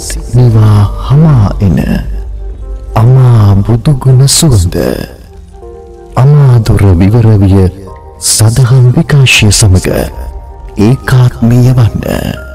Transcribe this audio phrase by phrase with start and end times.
[0.00, 1.78] සිත්නවා හමා එන
[2.94, 4.76] අමා බුදුගුණ සුවඳ.
[6.16, 7.68] අමාදුර විවරවිය
[8.20, 9.88] සදහම් විකාශය සමඟ
[10.78, 12.46] ඒකාත්මීය වන්න.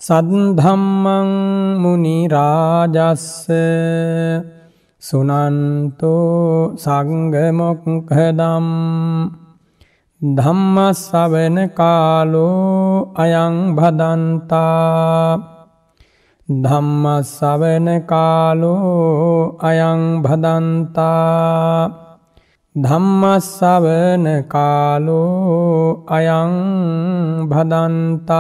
[0.01, 1.31] සද්ධම්මං
[1.81, 3.27] මුනි රාජස්ස
[5.03, 8.67] සුනන්තෝ සංඝ මොක්ඛදම්
[10.21, 15.39] ධම්මස්සවන කාලෝ අයං භදන්තා.
[16.49, 21.91] ධම්මස්සවන කාලෝ අයං භදන්තා.
[22.75, 26.53] ධම්මස්සවන කාලෝ අයං
[27.47, 28.35] භදන්තා.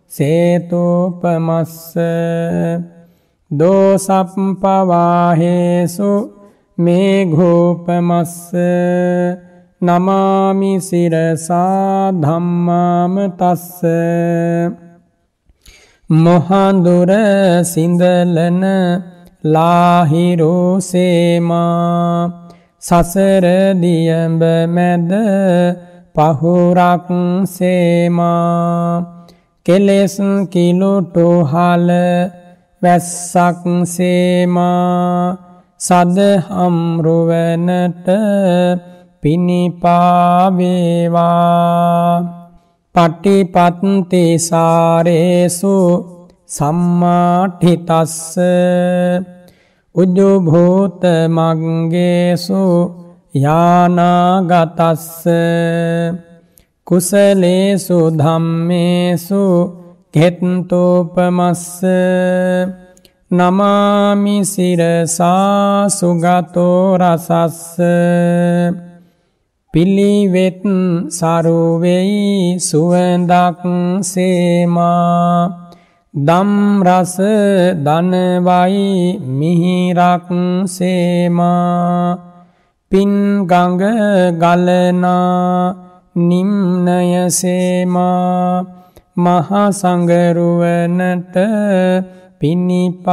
[0.08, 1.74] සේතෝපමස්ස
[3.50, 4.72] දෝසප්පවාහේසු
[6.78, 8.34] මේඝෝපමස්ස
[9.82, 13.80] නමාමි සිරසා ධම්මාම තස්ස
[16.10, 17.10] මොහන්දුර
[17.64, 18.62] සිඳලන
[19.44, 20.34] ලාහිරෝසේමා
[22.82, 25.10] සසරදියඹ මැද
[26.14, 27.08] පහුරක්
[27.46, 29.04] සේමා.
[29.66, 30.16] කෙලෙස්
[30.48, 31.88] කිලුටුහල
[32.82, 35.36] වැස්සක් සේමා.
[35.80, 36.88] සදහම්රුවනට
[39.22, 40.44] පිණිපාවේවා.
[42.94, 45.76] පටිපත්ති සාරේසු
[46.48, 48.16] සම්මාඨිතස්ස
[49.94, 52.62] උජුභූත මංගේසු
[53.34, 55.26] යානාගතස්ස
[56.86, 59.44] කුසලේසු ධම්මේසු
[60.14, 61.82] ගෙත්තෝපමස්ස
[63.30, 67.78] නමාමි සිරසා සුගතෝ රසස්ස
[69.74, 70.62] පිළිවෙත්
[71.10, 73.62] සරුවෙයි සුවඳක්
[74.02, 75.50] සේමා
[76.14, 77.16] දම්රස
[77.82, 80.28] දනවයි මිහිරක්
[80.66, 82.33] සේමා
[82.92, 83.80] පින්ගඟ
[84.38, 85.74] ගලනා
[86.16, 87.04] නිම්නයසේමා
[89.16, 91.36] මහසංගරුවනට
[92.38, 93.10] පිණිපාවේවා.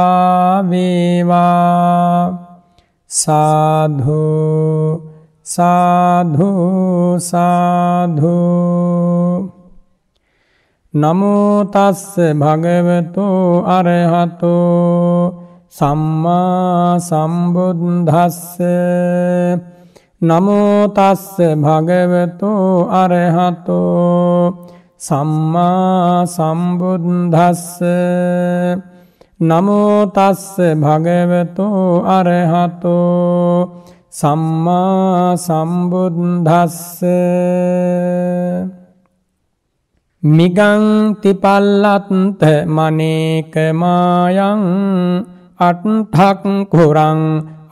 [3.10, 5.12] සාධෝ
[5.44, 8.42] සාධෝ සාධෝ.
[10.94, 15.41] නමෝතස්ස භගවතෝ අරහතෝ
[15.72, 18.60] සම්මා සම්බුද්ධස්ස
[20.20, 24.52] නමෝතස්ස භගවතෝ අරහතෝ.
[24.98, 27.80] සම්මා සම්බුද්ධස්ස
[29.40, 30.44] නමෝතස්ස
[30.76, 33.82] භගවතෝ අරහතෝ.
[34.12, 37.02] සම්මා සම්බුද්ධස්ස
[40.22, 42.12] මිගංතිපල්ලත්ත
[42.68, 44.62] මනේකමායං
[45.62, 46.42] අට්හක්
[46.72, 47.20] කුරං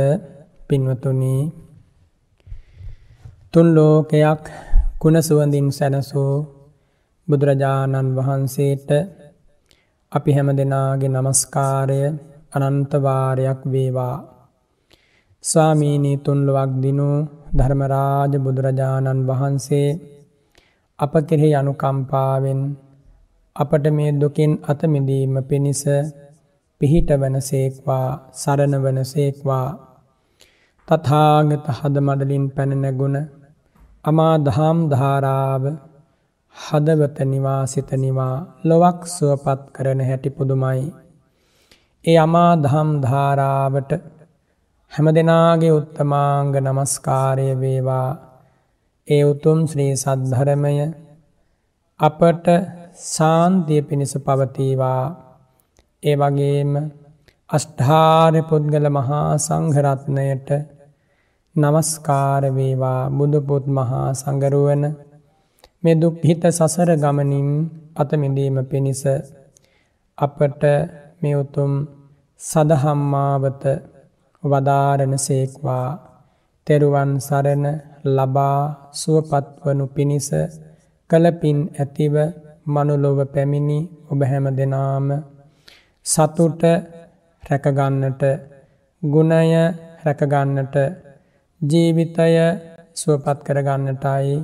[0.67, 1.68] පින්වතුනී
[3.53, 4.45] තුන් ලෝකයක්
[5.01, 6.33] කුණ සුවඳින් සැනසූ
[7.27, 8.89] බුදුරජාණන් වහන්සේට
[10.11, 12.01] අපි හැම දෙනාගේ නමස්කාරය
[12.55, 14.17] අනන්තවාරයක් වේවා.
[15.43, 17.09] ස්වාමීනී තුන්ලොවක් දිනු
[17.57, 19.89] ධර්මරාජ බුදුරජාණන් වහන්සේ
[20.99, 22.61] අප කෙරෙහි අනුකම්පාවෙන්
[23.55, 25.83] අපට මේ දුකින් අතමිදීම පිණිස
[26.81, 29.67] පිහිට වන සේක්වා සරණ වන සේක්වා
[30.87, 33.19] තථාගත හද මඩලින් පැනනැගුණ
[34.05, 35.63] අමා දහම් ධාරාව
[36.55, 40.87] හදවත නිවා සිතනිවා ලොවක් සුවපත් කරන හැටි පුදුමයි.
[42.05, 43.91] ඒ අමා දහම් ධාරාවට
[44.91, 48.09] හැම දෙනාගේ උත්තමාංග නමස්කාරය වේවා
[49.07, 50.75] ඒ උතුම් ශ්‍රී සද්ධරමය
[51.99, 52.45] අපට
[53.07, 55.03] සාන්තිය පිණිස පවතිවා
[56.03, 56.73] ඒ වගේම
[57.49, 60.49] අෂ්ඨාර්ය පුද්ගල මහා සංඝරත්නයට
[61.61, 64.83] නමස්කාර වේවා බුදුපුත් මහා සංගරුවන.
[65.83, 67.49] මේ දුක් හිත සසර ගමනින්
[67.95, 69.03] අතමිදීම පිණිස
[70.17, 70.61] අපට
[71.21, 71.71] මේ උතුම්
[72.39, 73.63] සදහම්මාවත
[74.43, 75.87] වදාරණ සේක්වා.
[76.67, 77.65] තෙරුවන් සරණ
[78.07, 78.59] ලබා
[78.93, 80.29] සුවපත්වනු පිණිස
[81.09, 82.15] කලපින් ඇතිව
[82.65, 83.79] මනුලොව පැමිණි
[84.11, 85.07] ඔබ හැම දෙනාම
[86.05, 86.61] සතුට
[87.43, 88.21] රැකගන්නට
[89.03, 89.51] ගුණය
[90.05, 90.75] රැකගන්නට
[91.61, 92.35] ජීවිතය
[92.93, 94.35] සුවපත් කරගන්නටයි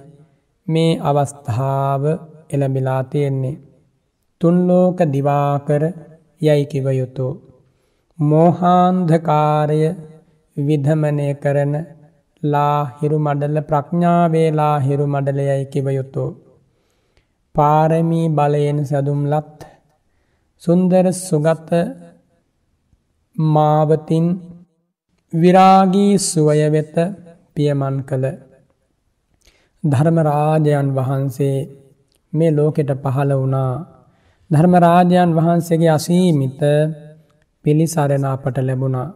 [0.67, 2.03] මේ අවස්ථාව
[2.49, 3.61] එළඹිලා තියෙන්නේ.
[4.41, 5.83] තුන්ලෝක දිවාකර
[6.41, 7.27] යැයිකිව යුතු.
[8.19, 9.79] මෝහාන්ධකාරය
[10.57, 11.73] විධමනය කරන
[12.43, 16.25] ලාහිරු මඩල ප්‍රඥාවේලා හිරු මඩලයයි කිව යුතු.
[17.55, 19.59] පාරමී බලයෙන් සැදුම්ලත්
[20.63, 21.69] සුන්දර සුගත
[23.35, 24.27] මාවතින්
[25.35, 26.95] විරාගී සුවය වෙත
[27.55, 28.25] පියමන් කළ
[29.83, 31.57] ධර්මරාජයන් වහන්සේ
[32.33, 33.73] මේ ලෝකෙට පහළ වුණා
[34.51, 36.61] ධර්මරාජයන් වහන්සේගේ අසීමිත
[37.65, 39.13] පිළිසරණ අපට ලැබුණා.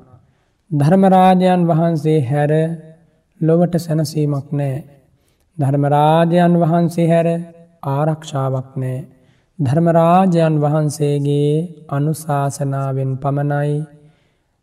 [0.71, 2.51] ධර්මරාජයන් වහන්සේ හැර
[3.41, 4.83] ලොවට සැනසීමක් නෑ.
[5.57, 7.27] ධර්මරාජයන් වහන්සේ හැර
[7.87, 9.05] ආරක්ෂාවක් නෑ.
[9.59, 11.53] ධර්මරාජයන් වහන්සේගේ
[11.89, 13.73] අනුශාසනාවෙන් පමණයි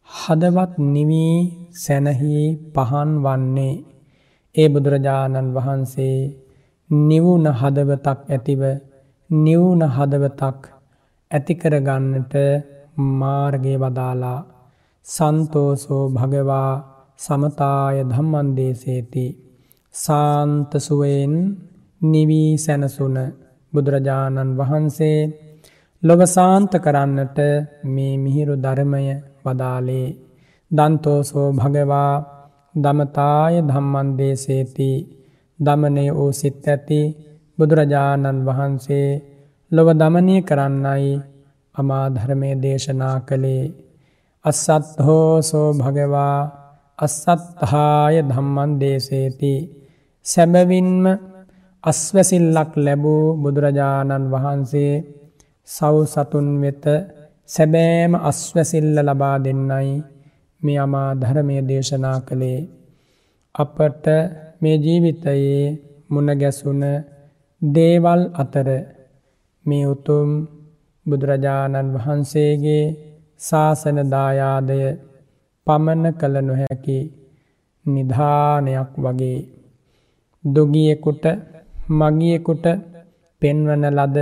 [0.08, 1.36] හදවත් නිවී
[1.74, 2.36] සැනහි
[2.74, 3.74] පහන් වන්නේ.
[4.54, 6.18] ඒ බුදුරජාණන් වහන්සේ
[6.90, 8.62] නිවුන හදවතක් ඇතිව
[9.30, 10.60] නිවුන හදවතක්
[11.30, 12.34] ඇතිකරගන්නට
[13.14, 14.40] මාර්ගය වදාලා
[15.06, 16.72] සන්තෝසෝ භගවා
[17.18, 19.26] සමතාය ධම්මන්දේශේති
[19.94, 21.34] සාන්තසුවයෙන්
[22.00, 23.16] නිවී සැනසුන
[23.72, 25.18] බුදුරජාණන් වහන්සේ
[26.02, 27.38] ලොවසාන්ත කරන්නට
[27.86, 29.04] මේ මිහිරු ධර්මය
[29.46, 30.08] වදාලේ
[30.70, 32.12] දන්තෝසෝ භගවා
[32.74, 34.90] දමතාය ධම්මන්දේශේති
[35.58, 37.00] දමනය වූ සිත් ඇති
[37.58, 39.08] බුදුරජාණන් වහන්සේ
[39.72, 41.12] ලොව දමනය කරන්නයි
[41.74, 43.64] අමාධර්මය දේශනා කළේ.
[44.44, 46.38] අස්සත් හෝසෝ භගවා
[46.98, 49.54] අස්සත්හාය ධම්මන් දේශේති
[50.26, 51.04] සැබවින්ම
[51.84, 54.94] අස්වැසිල්ලක් ලැබූ බුදුරජාණන් වහන්සේ
[55.68, 56.84] සව් සතුන් වෙත
[57.48, 59.90] සැබෑම අස්වැසිල්ල ලබා දෙන්නයි
[60.60, 62.60] මේ අමා ධර්මය දේශනා කළේ.
[63.54, 64.06] අපට
[64.60, 65.62] මේ ජීවිතයේ
[66.10, 66.82] මුණගැසුන
[67.62, 68.68] දේවල් අතර
[69.66, 70.30] මේ උතුම්
[71.06, 72.84] බුදුරජාණන් වහන්සේගේ
[73.40, 74.80] ශාසනදායාදය
[75.66, 76.98] පමණ කළ නොහැකි
[77.86, 79.38] නිධානයක් වගේ.
[80.44, 81.24] දුගියෙකුට
[81.90, 82.66] මගියෙකුට
[83.42, 84.18] පෙන්වන ලද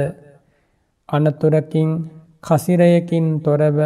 [1.09, 1.91] අනතුරකින්
[2.45, 3.79] කසිරයකින් තොරව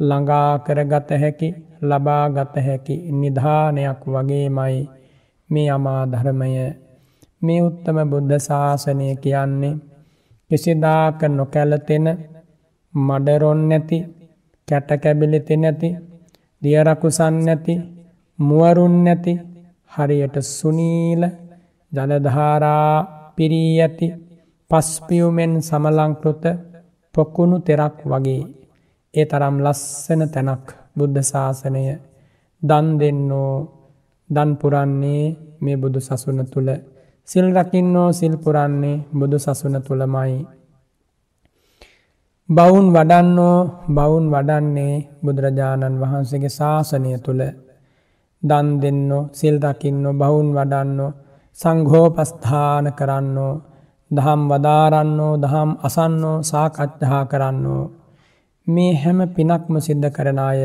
[0.00, 1.48] ළඟා කරගත හැකි
[1.82, 4.78] ලබා ගත හැකි නිධානයක් වගේමයි
[5.50, 6.50] මේ අමා ධර්මය.
[7.42, 9.80] මේ උත්තම බුද්ධ ශාසනය කියන්නේ
[10.50, 12.06] කිසිදාක නොකැලතෙන
[12.94, 13.98] මඩරොන් නැති
[14.68, 15.88] කැටකැබිලිති නැති
[16.62, 17.74] දියරකුසන් නැති
[18.38, 19.32] මුවරුන් නැති
[19.90, 21.22] හරියට සුනීල
[21.92, 22.94] ජලධාරා
[23.36, 24.06] පිරී ඇති
[24.70, 26.44] පස්පියුමෙන් සමලංකෘත
[27.14, 28.42] පොකුණු තෙරක් වගේ.
[29.14, 31.84] ඒ තරම් ලස්සන තැනක් බුද්ධ ශාසනය
[32.62, 33.52] දන් දෙන්නෝ
[34.30, 35.24] දන් පුරන්නේ
[35.60, 36.70] මේ බුදු සසුන තුළ
[37.28, 40.34] සිල් රකින්නෝ සිල් පුරන්නේ බුදු සසුන තුළමයි.
[42.48, 47.42] බවුන් වඩන්නෝ බවුන් වඩන්නේ බුදුරජාණන් වහන්සේගේ ශාසනය තුළ
[48.42, 51.16] දන් දෙන්නෝ සිල් රකින්නෝ බවුන් වඩන්නෝ
[51.58, 53.54] සංඝෝපස්ථාන කරන්නෝ
[54.10, 57.84] දහම් වදාරන්නෝ දහම් අසන්නෝ සාකච්ඡා කරන්නෝ.
[58.66, 60.60] මේ හැම පිනක්ම සිද්ධ කරන අය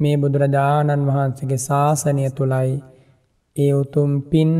[0.00, 2.72] මේ බුදුරජාණන් වහන්සේගේ ශාසනය තුළයි
[3.56, 4.52] ඒ උතුම් පින්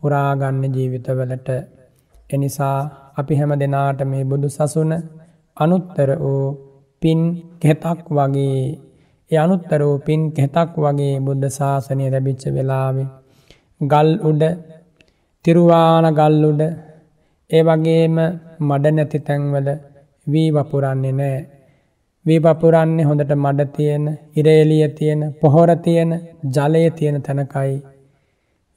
[0.00, 1.48] පුරාගන්න ජීවිතවලට.
[2.30, 2.78] එනිසා
[3.16, 4.92] අපි හැම දෙනාට මේ බුදු සසුන
[5.56, 6.46] අනුත්තර වූ
[7.02, 7.20] පින්
[7.62, 8.58] කෙතක් වගේ
[9.30, 13.08] ඒ අනුත්තර වූ පින් කෙතක් වගේ බුද්ධ ශාසනය ලැබිච්ච වෙලාවේ
[13.80, 14.42] ගල් උඩ
[15.44, 16.62] තිරුවාන ගල් උඩ
[17.50, 18.16] ඒ වගේම
[18.60, 19.68] මඩ නැති තැන්වල
[20.26, 21.40] වී වපුරන්නේ නෑ.
[22.26, 26.12] වී වපුරන්නේ හොඳට මඩ තියෙන ඉරේලිය තියෙන පොහොර තියෙන
[26.54, 27.76] ජලය තියෙන තැනකයි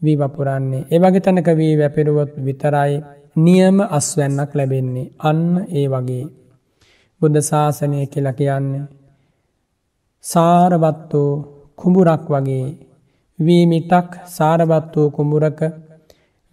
[0.02, 2.94] වී වපුරන්නේ ඒ වගේ තැනක වී වැපිරුවොත් විතරයි
[3.38, 5.12] නියම අස්වැන්නක් ලැබෙන්නේ.
[5.20, 6.26] අන්න ඒ වගේ.
[7.22, 8.86] බුද්ධ ශාසනය කියලා කියන්නේ
[10.24, 11.32] සාරවත් වූ
[11.76, 12.68] කුඹුරක් වගේ.
[13.40, 15.60] වී මිටක් සාරවත් වූ කුඹුරක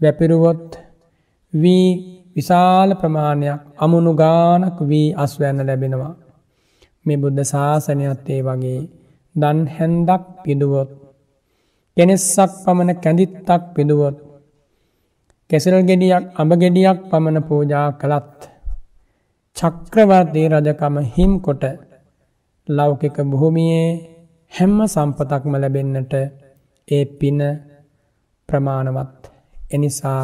[0.00, 0.85] වැපිරුවොත්
[1.56, 1.88] වී
[2.36, 6.14] විශාල ප්‍රමාණයක් අමුණු ගානක් වී අස්වැන්න ලැබෙනවා.
[7.06, 8.80] මේ බුද්ධ ශාසනයත් ඒ වගේ
[9.34, 10.90] දන් හැන්දක් පිදුවොත්.
[11.96, 14.16] කෙනෙස්සක් පමණ කැඳිත්තක් පිදුවොත්.
[15.50, 18.38] කෙසල් ගෙඩියක් අඹ ගෙඩියක් පමණ පූජා කළත්.
[19.56, 21.64] චක්‍රවර්තී රජකම හිම් කොට
[22.68, 23.88] ලෞකික බොහොමියේ
[24.52, 26.12] හැම්ම සම්පතක්ම ලැබෙන්නට
[26.88, 27.40] ඒ පින
[28.48, 29.20] ප්‍රමාණවත්.
[29.70, 30.22] එනිසා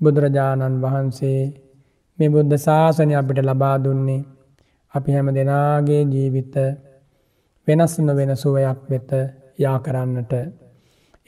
[0.00, 1.40] බුදුරජාණන් වහන්සේ
[2.18, 4.22] මේ බුද්ධ ශාසනය අපිට ලබා දුන්නේ
[4.94, 6.54] අපි හැම දෙනාගේ ජීවිත
[7.66, 9.10] වෙනස් නොවෙන සුවයක් වෙත
[9.58, 10.32] යා කරන්නට.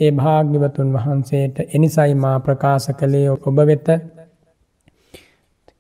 [0.01, 3.89] ඒ භාග්‍යවතුන් වහන්සේට එනිසයි මා ප්‍රකාශ කළේ ඔබ වෙත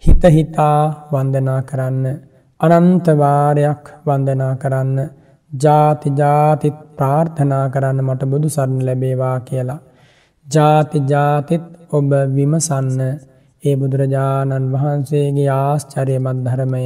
[0.04, 0.80] හිත හිතා
[1.12, 2.04] වන්දනා කරන්න
[2.61, 4.99] අනන්තවාරයක් වන්දනා කරන්න
[5.52, 9.80] ජාති ජාතිත් ප්‍රාර්ථනා කරන්න මට බුදු සරණ ලැබේවා කියලා.
[10.50, 13.00] ජාති ජාතිත් ඔබ විමසන්න.
[13.62, 16.85] ඒ බුදුරජාණන් වහන්සේගේ ආශ්චරයමත් ධර්මය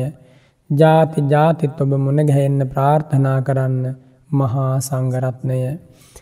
[0.71, 3.85] ජාති ජාතිත් ඔබ මුණගැහෙන්න ප්‍රාර්ථනා කරන්න
[4.31, 5.61] මහා සංගරත්නය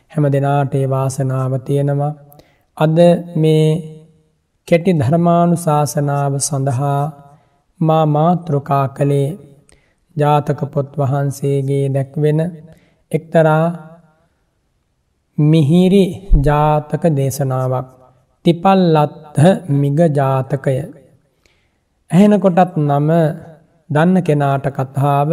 [0.08, 2.12] හැම දෙනාටේ වාසනාව තියෙනවා.
[2.76, 2.98] අද
[3.36, 3.66] මේ
[4.68, 7.02] කෙටි ධර්මානු ශාසනාව සඳහා
[7.80, 9.28] මා මාතෘකා කළේ
[10.16, 12.40] ජාතක පොත් වහන්සේගේ දැක්වෙන
[13.12, 13.64] එක්තරා
[15.38, 16.04] මිහිරි
[16.38, 17.86] ජාතක දේශනාවක්
[18.44, 20.74] තිපල්ලත්හ මිග ජාතකය.
[22.10, 23.08] ඇහෙනකොටත් නම
[23.90, 25.30] දන්න කෙනාට කතාව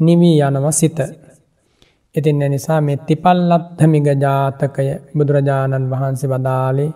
[0.00, 0.98] නිවී යනව සිත.
[2.14, 6.94] ඉතින් නිසා මේ තිපල්ලත්හ මිග ජාතකය බුදුරජාණන් වහන්සේ වදාලේ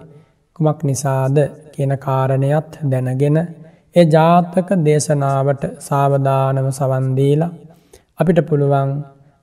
[0.55, 1.37] කුමක් නිසාද
[1.73, 3.39] කියන කාරණයත් දැනගෙන
[3.95, 7.53] ඒ ජාතක දේශනාවට සාවධානව සවන්දීලා
[8.19, 8.91] අපිට පුළුවන්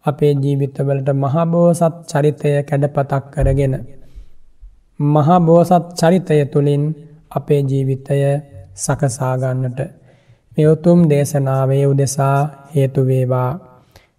[0.06, 3.76] අපේ ජීවිතවලට මහබෝසත් චරිතය කැඩපතක් කරගෙන
[5.00, 6.84] මහබෝසත් චරිතය තුළින්
[7.32, 8.20] අපේ ජීවිතය
[8.76, 9.80] සකසාගන්නට
[10.58, 12.40] මෙවතුම් දේශනාවේ උදෙසා
[12.76, 13.52] හේතුවේවා.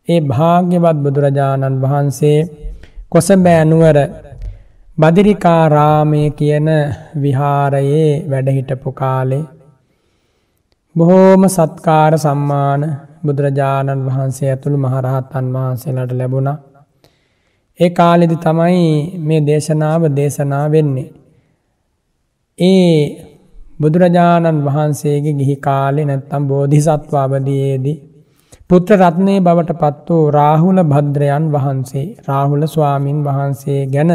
[0.09, 2.39] ඒ භාග්‍යවත් බුදුරජාණන් වහන්සේ
[3.09, 3.99] කොසබෑනුවර
[4.99, 6.69] බදිරිකාරාමය කියන
[7.23, 9.45] විහාරයේ වැඩහිටපු කාලේ
[10.95, 12.83] බොහෝම සත්කාර සම්මාන
[13.23, 16.51] බුදුරජාණන් වහන්සේ ඇතුළු මහරහත්තන් වහන්සේලට ලැබුණ.
[17.81, 18.85] ඒ කාලෙදි තමයි
[19.21, 21.09] මේ දේශනාව දේශනා වෙන්නේ.
[22.59, 22.95] ඒ
[23.81, 27.99] බුදුරජාණන් වහන්සේගේ ගිහි කාලෙ නැත්තම් බෝධිසත්ව අවදයේදී.
[28.71, 34.13] පුත්‍ර රත්නය බවට පත් වූ රාහුල භද්‍රයන් වහන්සේ රාහුල ස්වාමීන් වහන්සේ ගැන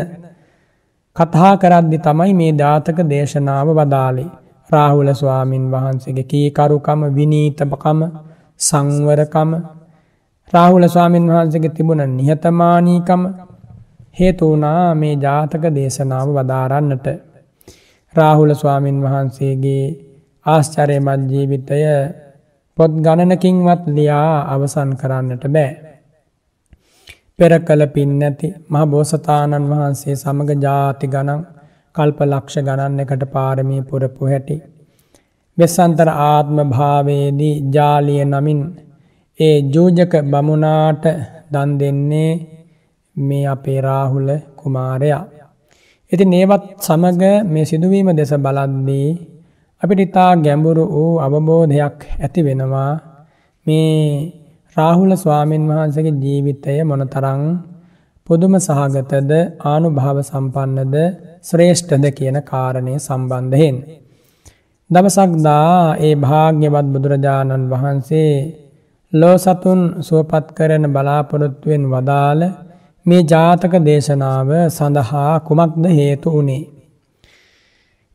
[1.16, 4.30] කතා කරද්දි තමයි මේ ධාතක දේශනාව වදාලේ.
[4.70, 8.00] රාහුල ස්වාමීන් වහන්සේගේ කීකරුකම විනීතපකම
[8.60, 9.52] සංවරකම
[10.54, 13.22] රාහුල ස්වාමීන් වහන්සේගේ තිබුණ නිහතමානීකම
[14.18, 17.08] හේතුවනා මේ ජාතක දේශනාව වදාරන්නට.
[18.16, 19.86] රාහුල ස්වාමීන් වහන්සේගේ
[20.46, 21.82] ආශ්චරයමත් ජීවිතය
[22.78, 25.72] පොත් ගණනකින්වත් ලියා අවසන් කරන්නට බෑ.
[27.40, 31.42] පෙර කළ පින් නැති මහ බෝසතාණන් වහන්සේ සමඟ ජාති ගණන්
[31.96, 34.58] කල්ප ලක්ෂ ගණන් එකට පාරමී පුරපු හැටි.
[35.58, 38.62] වෙස්සන්තර ආත්ම භාවයේදී ජාලිය නමින්
[39.40, 41.06] ඒ ජූජක බමුණාට
[41.52, 42.32] දන් දෙන්නේ
[43.16, 45.24] මේ අපේ රාහුල කුමාරයා.
[46.12, 49.10] ඉති නේවත් සමග මේ සිදුවීම දෙස බලද්දී
[49.82, 52.92] අපිට ඉතා ගැඹුරු වූ අවබෝධයක් ඇති වෙනවා
[53.66, 53.96] මේ
[54.78, 57.42] රාහුල ස්වාමීන් වහන්සගේ ජීවිතය මොනතරං
[58.28, 59.32] පුදුම සහගතද
[59.66, 60.96] ආනු භාව සම්පන්නද
[61.44, 63.78] ශ්‍රේෂ්ඨද කියන කාරණය සම්බන්ධයෙන්.
[64.90, 68.34] දවසක්දා ඒ භාග්‍යවත් බුදුරජාණන් වහන්සේ
[69.14, 72.42] ලෝ සතුන් සුවපත් කරන බලාපොරොත්තුවෙන් වදාළ
[73.06, 76.64] මේ ජාතක දේශනාව සඳහා කුමක්ද හේතු වනේ.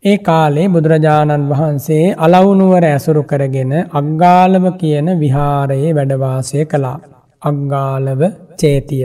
[0.05, 6.99] ඒ කාලේ බුදුරජාණන් වහන්සේ අලවුනුවර ඇසුරු කරගෙන අග්ගාලව කියන විහාරයේ වැඩවාසය කළා.
[7.43, 8.23] අග්ගාලව
[8.59, 9.05] චේතිය.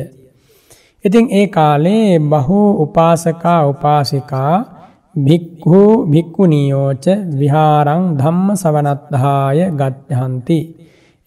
[1.05, 4.55] ඉතින් ඒ කාලේ බහු උපාසකා උපාසිකා
[5.15, 5.81] භික්හු
[6.12, 7.05] භික්කුනියෝච
[7.39, 10.60] විහාරං ධම්ම සවනත්හාය ගච්ඡහන්ති.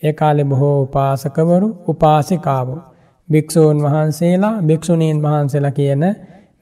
[0.03, 2.81] ඒ කාලෙ බොහෝ උපාසකවරු උපාසිකාවෝ.
[3.29, 6.03] භික්‍ෂූන් වහන්සේලා භික්‍ෂුණීන් වහන්සේලා කියන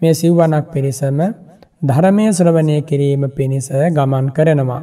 [0.02, 1.18] මේ සිව්වනක් පිරිසම
[1.82, 4.82] ධර්මය ශ්‍රවණය කිරීම පිණිස ගමන් කරනවා.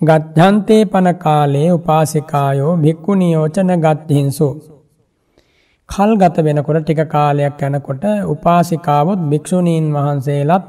[0.00, 4.48] ගත්්‍යන්තේ පන කාලේ උපාසිකායෝ භික්කුණියෝචන ගත්හිංසු.
[5.88, 10.64] කල් ගත වෙනකොට ටික කාලයක් යැනකොට උපාසිකාවොත් භික්‍ෂුණීන් වහන්සේලත්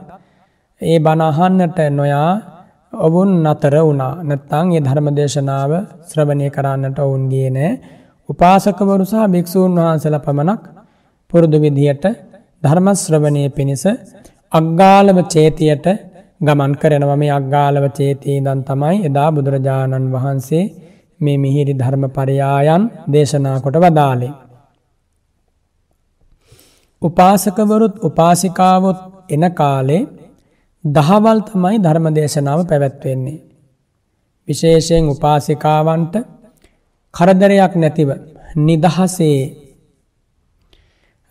[0.81, 2.31] ඒ බණහන්නට නොයා
[2.93, 4.13] ඔවුන් නතර වුණා.
[4.21, 5.71] නැත්තං ඒ ධර්ම දේශනාව
[6.09, 7.71] ශ්‍රවණය කරන්නට ඔවුන්ගේ නෑ.
[8.29, 10.61] උපාසකවරු සහ භික්‍ෂූන් වහන්සල පමණක්
[11.31, 12.05] පුරුදු විදිහට
[12.63, 13.85] ධර්මශ්‍රවණය පිණිස
[14.51, 15.87] අග්ගාලව චේතියට
[16.41, 17.11] ගමන් කරනව.
[17.15, 20.65] මේ අග්ගාලව චේතී දන් තමයි එදා බුදුරජාණන් වහන්සේ
[21.19, 24.33] මේ මිහිරි ධර්ම පරයායන් දේශනා කොට වදාලේ.
[27.01, 28.99] උපාසකවරුත් උපාසිකාවොත්
[29.29, 30.03] එන කාලේ
[30.83, 33.43] දහවල් තමයි ධර්ම දේශනාව පැවැත්වෙන්නේ.
[34.47, 36.15] විශේෂයෙන් උපාසිකාවන්ට
[37.13, 38.09] කරදරයක් නැතිව
[38.57, 39.39] නිදහසේ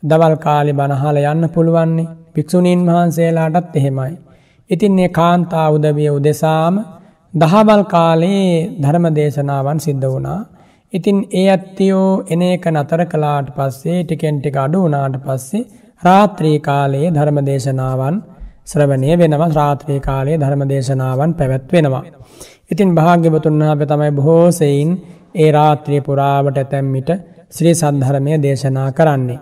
[0.03, 4.13] දවල් කාලි බණහල යන්න පුළුවන්නේ භික්‍ෂුණීන් වහන්සේලාටත් එහෙමයි.
[4.71, 6.75] ඉතින් ඒ කාන්තා උදවිය උදෙසාම
[7.35, 10.41] දහවල් කාලයේ ධර්ම දේශනාවන් සිද්ධ වුණා.
[10.97, 15.67] ඉතින් ඒ ඇත්තියෝ එන එක නතර කලාට පස්සේ ටිකෙන්ටික අඩු වනාට පස්සේ
[16.03, 18.17] රාත්‍රී කාලයේ ධර්ම දේශනාවන්
[18.65, 22.05] ශ්‍රවණය වෙනවා රාත්‍රී කාලයේ ධර්ම දේශනාවන් පැවැත්වෙනවා.
[22.71, 24.91] ඉතින් භාග්‍යවතුන් වහප තමයි බොහෝසයින්
[25.35, 27.11] ඒ රාත්‍රිය පුරාවට ඇතැම්මිට
[27.51, 29.41] ශ්‍රී සද්ධර්මය දේශනා කරන්නේ.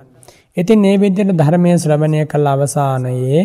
[0.57, 3.43] ඉතින් ඒ විද්‍යට ධර්මය ශ්‍රවණය කළ අවසානයේ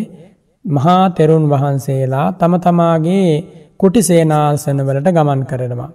[0.64, 3.30] මහා තෙරුන් වහන්සේලා තම තමාගේ
[3.76, 5.90] කුටිසේනාසනවලට ගමන් කරනවා.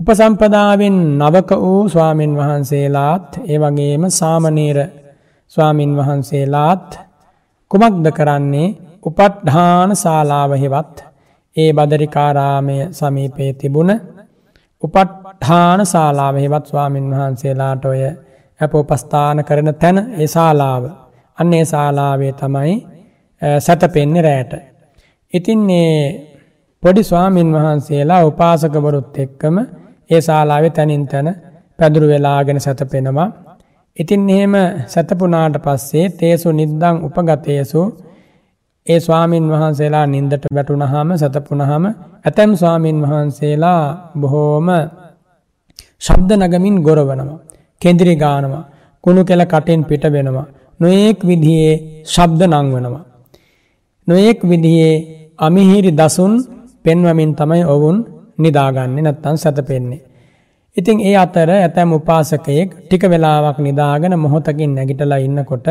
[0.00, 4.78] උපසම්පදාවෙන් නවක වූ ස්වාමීන් වහන්සේලාත් ඒ වගේම සාමනීර
[5.52, 6.98] ස්වාමින් වහන්සේලාත්
[7.70, 10.96] කුමක්ද කරන්නේ උපට්ඨාන ශාලාවහෙවත්
[11.56, 13.92] ඒ බදරිකාරාමය සමීපේ තිබුණ
[14.82, 18.00] උපට්ඨාන ශාලාවහෙවත් ස්වාමින් වහන්සේලාට ඔය
[18.60, 20.84] ඇප උපස්ථාන කරන තැන ඒ ශාලාව
[21.38, 22.74] අන්නේ ශාලාවේ තමයි
[23.58, 24.52] සැතපෙන්නේ රෑට.
[25.32, 25.62] ඉතින්
[26.82, 29.56] පොඩි ස්වාමින් වහන්සේලා උපාසකවරුත් එක්කම
[30.10, 31.28] ඒ ශාලාවේ තැනින් තැන
[31.78, 33.28] පැදුරු වෙලාගෙන සැතපෙනවා.
[33.96, 34.54] ඉතින් එහෙම
[34.86, 37.80] සැතපුනාට පස්සේ තේසු නිද්දං උපගතයසු
[38.86, 41.84] ඒ ස්වාමීන් වහන්සේලා නින්දට වැටුණහම සැතපුනහම
[42.24, 43.82] ඇතැම් ස්වාමීන් වහන්සේලා
[44.16, 44.68] බොහෝම
[46.00, 47.38] ශබ්ද නගමින් ගොරවනවා.
[47.82, 48.64] කෙදිරි ගානවා.
[49.04, 50.46] කුණු කෙල කටින් පිට වෙනවා.
[50.80, 51.72] නොයෙක් විදිහේ
[52.04, 53.04] ශබ්ද නංවනවා.
[54.06, 54.94] නොයෙක් විදිහේ
[55.38, 56.32] අමිහිරි දසුන්
[56.84, 57.96] පෙන්වමින් තමයි ඔවුන්
[58.38, 60.00] නිදාගන්නේ නැත්තන් සැතපෙන්නේ.
[60.76, 65.66] ඉතින් ඒ අතර ඇතැම් උපාසකයෙක් ටික වෙලාවක් නිදාගෙන මොහොතකින් නැගිටලා ඉන්නකොට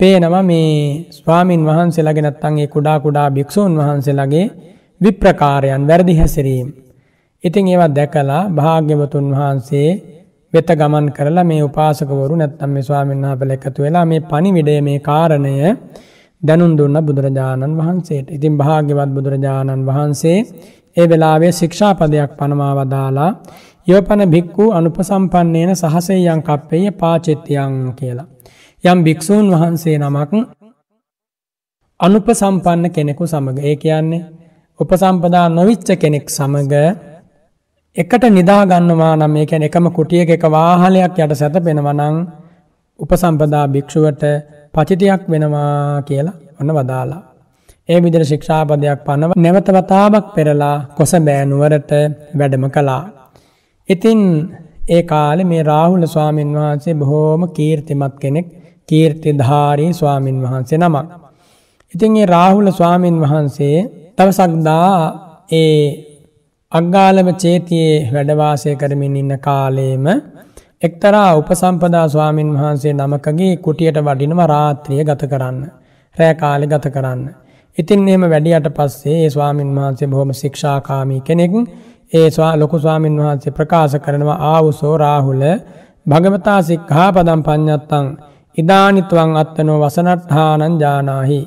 [0.00, 0.72] පේනවා මේ
[1.10, 4.46] ස්වාමින් වහන්සේලාගේ නැත්තන් ඒ කුඩා කුඩා භික්ෂූන් වහන්සේලාගේ
[5.00, 6.68] විප්‍රකාරයන් වැරදි හැසිරීම්.
[7.44, 9.90] ඉතින් ඒවා දැකලා භාග්‍යවතුන් වහන්සේ
[10.52, 15.52] වෙත ගමන් කරලා මේ උපාසකවරු නැත්තම් මේ ස්වාමීන් වහන්සේ එකතු වෙලා මේ පණිවිඩය මේ කාරණය
[16.42, 18.26] දැනුම් දුන්න බුදුරජාණන් වහන්සේට.
[18.30, 20.38] ඉතින් භාග්‍යවත් බුදුරජාණන් වහන්සේ
[20.96, 23.30] ඒ වෙලාවේ ශික්ෂාපදයක් පනවා වදාලා
[23.86, 28.28] යෝපන භික්කු අනුපසම්පන්නේන සහසයයන් කප්පේය පාචෙත්තියන් කියලා.
[28.84, 30.32] යම් භික්‍ෂූන් වහන්සේ නමක්
[32.00, 34.26] අනුපසම්පන්න කෙනෙකු සමඟ ඒ කියන්නේ
[34.80, 36.74] උපසම්පදා නොවිච්ච කෙනෙක් සමඟ
[37.96, 42.16] එකට නිදාගන්නවා නම් ඒ කැන එකම කුටියක එක වාහලයක් යට සැතපෙනවනං
[43.00, 44.22] උපසම්පදා භික්‍ෂුවට
[44.78, 47.22] පචිතයක් වෙනවා කියලා ඔන්න වදාලා.
[47.88, 51.92] ඒ විදිර ශික්ෂාපදයක් පනව නැවතවතාවක් පෙරලා කොස බෑනුවරට
[52.38, 53.02] වැඩම කලා.
[53.88, 54.20] ඉතින්
[54.88, 58.46] ඒ කාලෙ මේ රාහුල ස්වාමීන් වහන්සේ බොහෝම කීර්තිමත් කෙනෙක්
[58.88, 61.06] කීර්ති ධාරී ස්වාමීන් වහන්සේ නමක්.
[61.94, 63.76] ඉතින් ඒ රාහුල ස්වාමීන් වහන්සේ
[64.16, 64.92] තවසක්දා
[65.52, 65.74] ඒ
[66.72, 70.06] අග්ගාලම චේතියේ වැඩවාසය කරමින් ඉන්න කාලේම
[70.82, 75.58] එක්තරා උපසම්පදා ස්වාමීන් වහන්සේ නමකගේ කුටියට වඩිනව රාත්‍රිය ගත කරන්න.
[76.16, 77.22] රෑකාලෙ ගත කරන්න.
[77.78, 81.52] ඉතින් එහෙම වැඩියට පස්සේ ඒ ස්වාමීන් වහන්සේ බොහොම ශික්ෂාකාමී කෙනෙක්
[82.12, 85.42] ඒ ස්වා ලොකු ස්වාමීන් වහන්සේ ප්‍රකාශ කරනවා ආවුසෝ රාහුල
[86.06, 88.06] භගවතා සික්හා පදම් පඥත්තං
[88.56, 91.40] ඉදානිත්වන් අත්තනෝ වසනට්හානන් ජානාහි.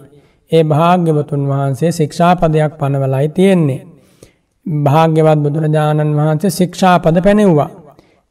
[0.51, 3.81] ඒ භාග්‍යවතුන් වහන්සේ ශික්ෂාපදයක් පනවලයි තියෙන්නේ.
[4.65, 7.71] භාග්‍යවත් බුදුරජාණන් වහන්සේ ශික්ෂාපද පැනෙව්වා.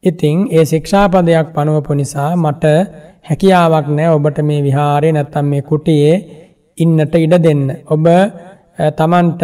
[0.04, 2.64] ඉතිං ඒ ශික්ෂාපදයක් පනුවපු නිසා මට
[3.28, 6.14] හැකියාවක් නෑ ඔබට මේ විහාරය නැත්තම් මේ කුටියේ
[6.78, 7.64] ඉන්නට ඉඩ දෙන්න.
[7.86, 8.06] ඔබ
[8.96, 9.42] තමන්ට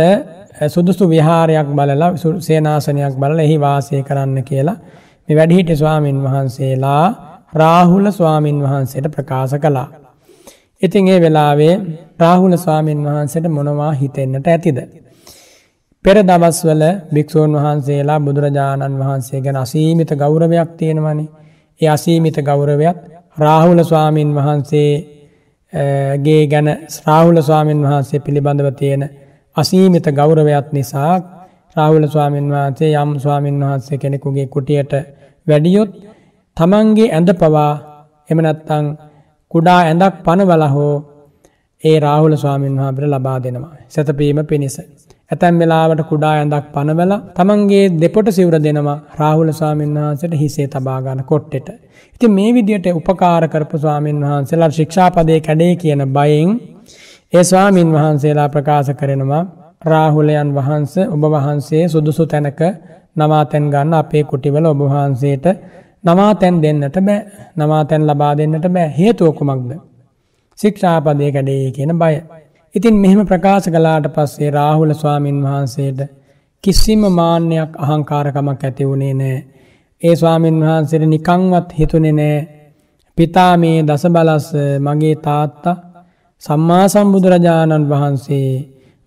[0.67, 4.77] සුදුසු විහාරයක් බලලා සේනාසනයක් බලල එහි වාසය කරන්න කියලා
[5.29, 7.05] මේ වැඩිහිට ස්වාමින් වහන්සේලා
[7.55, 9.89] රාහුල ස්වාමින් වහන්සේට ප්‍රකාශ කළා.
[10.83, 11.75] ඉතින් ඒ වෙලාවේ
[12.19, 14.79] රාහුල ස්වාමින් වහන්සේට මොනවා හිතෙන්නට ඇතිද.
[16.07, 16.83] පෙර දවස්වල
[17.15, 21.25] භික්‍ෂූන් වහන්සේලා බුදුරජාණන් වහන්සේ ගැන අසීමිත ගෞරවයක් තියෙනවනි.
[21.81, 22.99] ඒ අසීමිත ගෞරවයක්
[23.37, 24.83] රාහුල ස්වාමීන් වහන්සේගේ
[26.47, 29.03] ගැන ශ්‍රාහුල ස්වාමීන් වහන්සේ පිළිබඳව තියෙන
[29.57, 31.15] අසීමිත ගෞරවයක් නිසා
[31.77, 34.93] රාහුල ස්වාමීන් වහන්සේ යම් ස්වාමීන් වහන්සේ කෙනෙකුගේ කුටියට
[35.47, 35.91] වැඩියොත්
[36.57, 37.73] තමන්ගේ ඇඳ පවා
[38.31, 38.87] එමනත්තං
[39.51, 40.95] කුඩා ඇඳක් පනවල හෝ
[41.85, 43.75] ඒ රාහුල ස්වාමීන් වහන්සේට ලබා දෙනවා.
[43.89, 44.96] සැතපීම පිණිස.
[45.31, 51.69] ඇතැම් වෙලාවට කුඩා ඇඳක් පනවල තමන්ගේ දෙපොට සිවර දෙනවා රාහුල ස්වාමීන් වහන්සට හිසේ තබාගන කොට්ටෙට.
[52.15, 56.51] ඉති මේ විදියට උපකාර කරපු ස්වාමීන් වහන්සේලා ශික්ෂාපදය කැඩේ කියන බයෙන්
[57.33, 59.43] ඒ ස්වාමීන් වහන්සේලා ප්‍රකාශ කරනවා
[59.85, 62.61] රාහුලයන් වහන්ස ඔබ වහන්සේ සුදුසු තැනක
[63.17, 65.47] නවාතැන් ගන්න අපේ කුටිවල ඔබවහන්සේට
[66.05, 67.21] නවාතැන් දෙන්නට බෑ
[67.57, 69.71] නවාතැන් ලබා දෙන්නට බෑ හේතුවකුමක්ද.
[70.59, 72.15] ශික්ෂාපදය කැඩේ කියන බය.
[72.77, 76.01] ඉතින් මෙහෙම ප්‍රකාශ කලාට පස්සේ රාහුල ස්වාමීන් වහන්සේට
[76.65, 79.39] කිසිම මාන්‍යයක් අහංකාරකමක් ඇති වුණේ නෑ.
[80.03, 82.37] ඒ ස්වාමීන් වහන්සේට නිකංවත් හිතුනෙ නෑ
[83.19, 85.77] පිතා මේ දස බලස් මගේ තාත්තා
[86.43, 88.51] සම්මා සම්බුදුරජාණන් වහන්සේ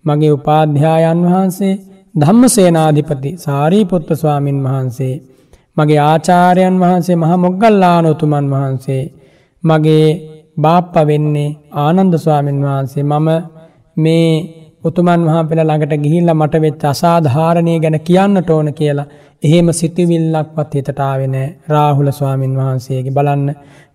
[0.04, 1.74] මගේ උපාධ්‍යායන් වහන්සේ
[2.14, 5.14] ධම්ම සේනාධිපති සාරීපොත්ත ස්වාමින් වහන්සේ
[5.76, 9.02] මගේ ආචාරයන් වහන්සේ මහ මොග්ගල්ලානොතුමන් වහන්සේ
[9.64, 10.06] මගේ
[10.56, 13.28] බාප්ප වෙන්නේ ආනන්ද ස්වාමීන් වහන්සේ මම
[13.96, 14.30] මේ
[14.84, 19.10] උතුමන් වහා පෙළ ළඟට ගිහිල්ල මට වෙච්ච අසාධාරණය ගැන කියන්නට ඕන කියලා
[19.42, 21.36] එහෙම සිතිවිල්ලක්වත් හිතටාවෙන
[21.68, 23.46] රාහුල ස්වාමීන් වහන්සේගේ බලන්න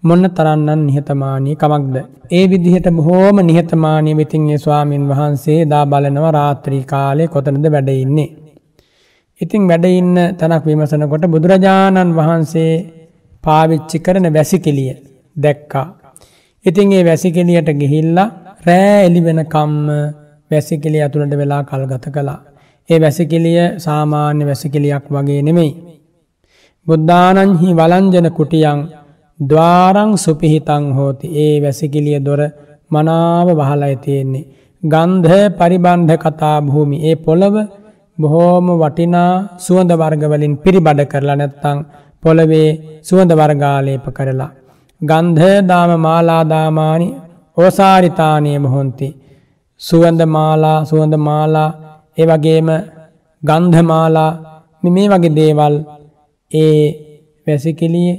[0.04, 1.98] මොන්න තරන්නන් නිහතමානී කමක්ද.
[2.32, 8.30] ඒ විදිහට බොහෝම නිහතමානය විතින්ගේ ස්වාමීන් වහන්සේ දා බලනව රාත්‍රී කාලය කොතනද වැඩඉන්නේ.
[9.40, 12.72] ඉතිං වැඩඉන්න තැනක් විමසනකොට බුදුරජාණන් වහන්සේ
[13.44, 14.94] පාවිච්චි කරන වැසිකිලිය
[15.36, 15.88] දැක්කා.
[16.66, 18.30] ඉතින් ඒ වැසිකෙලියට ගිහිල්ලා
[18.66, 19.88] රෑ එලි වෙන කම්ම
[20.52, 22.40] වැසිකිලිය ඇතුළට වෙලා කල්ගත කළා.
[22.90, 25.72] ඒ වැසිකිලිය සාමාන්‍ය වැසිකිලියක් වගේ නෙමෙයි.
[26.88, 28.80] බුද්ධානන්හි වලංජන කුටියන්
[29.40, 32.42] දවාරං සුපිහිතං හෝති ඒ වැසිකිලිය දොර
[32.92, 34.48] මනාව වහලයි තියෙන්නේ.
[34.84, 37.56] ගන්ධ පරිබන්ධ කතා භූමි ඒ පොළව
[38.18, 41.78] බොහෝම වටිනා සුවඳ වර්ගවලින් පිරිබඩ කරලා නැත්තං
[42.24, 42.70] පොළවේ
[43.08, 44.52] සුවඳ වර්ගාලේප කරලා.
[45.02, 47.08] ගන්ධදාම මාලාදාමානි
[47.58, 49.08] ඕසාරිතානය මොහොන්ති.
[49.82, 51.70] සුවඳ මාලා සුවඳ මාලා
[52.18, 52.70] ඒ වගේම
[53.44, 54.32] ගන්ධමාලා
[54.86, 55.76] මේ වගේ දේවල්
[56.52, 56.82] ඒ
[57.48, 58.12] වැසිකිලිය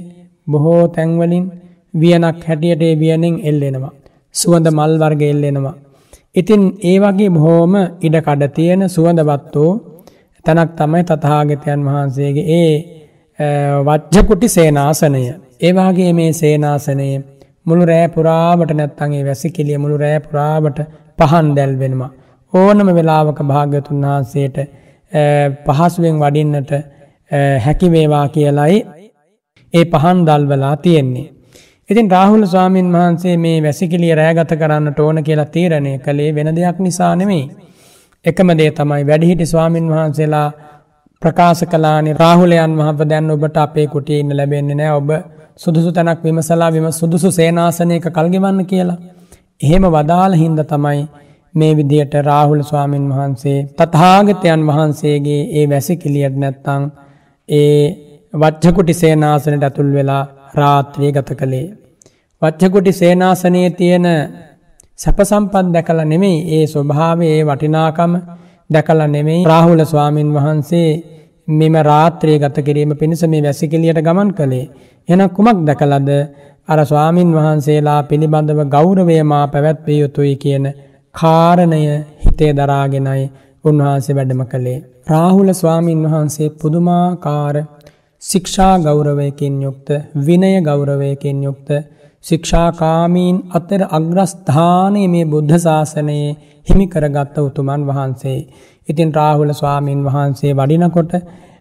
[0.47, 1.45] බොහෝ තැන්වලින්
[1.93, 3.93] වියනක් හැටියට ඒ වියනෙන් එල්ලෙනවා.
[4.35, 5.75] සුවඳ මල් වර්ග එල්ලෙනවා.
[6.35, 9.71] ඉතින් ඒ වගේ බොහෝම ඉඩ කඩ තියෙන සුවඳවත්තෝ
[10.45, 12.73] තැනක් තමයි තතහාගතයන් වහන්සේගේ ඒ
[13.87, 15.21] වච්්‍යකුටි සේනාසනය
[15.61, 17.17] ඒවාගේ මේ සේනාසනයේ
[17.67, 20.79] මුළු රෑ පුරාවට නැත්තන්ගේ වැසි කෙලිය මුළු රෑ පුරාවට
[21.19, 22.11] පහන් දැල්වෙනවා.
[22.53, 24.57] ඕනම වෙලාවක භාග්‍යතුන් වහන්සේට
[25.65, 26.71] පහසුවෙන් වඩින්නට
[27.59, 28.77] හැකිවේවා කියලයි
[29.73, 31.27] ඒ පහන් දල්වලා තියෙන්නේ.
[31.89, 37.15] ඉතින් රාහුල ස්වාමීන් වහන්සේ මේ වැසිකිලිය රෑගත කරන්නට ඕන කියලා තීරණය කළේ වෙන දෙයක් නිසා
[37.15, 37.45] නෙමෙයි.
[38.25, 40.49] එකම දේ තමයි වැඩිහිටි ස්වාමීන් වහන්සේලා
[41.21, 45.09] ප්‍රකාශ කලානේ රාහුලයන් වහප දැන් ඔබට අපේ කුටිය ඉන්න ලැබෙන්නේ නෑ ඔබ
[45.59, 48.97] සුදුසු තැනක් විමසලා විම සුදුසු සේනාසනයක කල්ගෙවන්න කියලා.
[49.61, 51.01] එහෙම වදාළ හින්ද තමයි
[51.55, 56.83] මේ විදියට රාහුල ස්වාමීන් වහන්සේ තතාගතයන් වහන්සේගේ ඒ වැසි කිලියට නැත්තං
[57.49, 57.83] ඒ
[58.33, 61.67] වච්චකුටි සේනාසනට ඇතුල් වෙලා රාත්‍රී ගත කළේ.
[62.41, 64.07] වච්චකුටි සේනාසනයේ තියෙන
[64.99, 68.13] සැපසම්පත් දැකල නෙමෙයි ඒ ස්වභාව ඒ වටිනාකම
[68.69, 70.89] දැකල නෙමෙයි රාහුල ස්වාමීන් වහන්සේ
[71.49, 74.65] මෙම රාත්‍රයේ ගත කිරීම පිණිස මේ වැසිකිලියට ගමන් කළේ.
[75.09, 76.09] එන කුමක් දැකලද
[76.69, 80.65] අර ස්වාමින් වහන්සේලා පිළිබඳව ගෞරවයමා පැවැත්විය යුතුයි කියන
[81.15, 81.81] කාරණය
[82.23, 83.23] හිතේ දරාගෙනයි
[83.65, 84.79] උන්වහන්සේ වැඩම කළේ.
[85.07, 87.55] රාහුල ස්වාමීන් වහන්සේ පුදුමාකාර
[88.21, 89.89] ශික්ෂා ගෞරවයකින් යුක්ත
[90.25, 91.69] විනය ගෞරවයකින් යුක්ත
[92.23, 96.35] ශික්ෂාකාමීන් අතර අග්‍රස්ථානය මේ බුද්ධ ශාසනයේ
[96.67, 98.39] හිමි කරගත්ත උතුමන් වහන්සේ.
[98.87, 101.11] ඉතින් රාහුල ස්වාමීන් වහන්සේ වඩිනකොට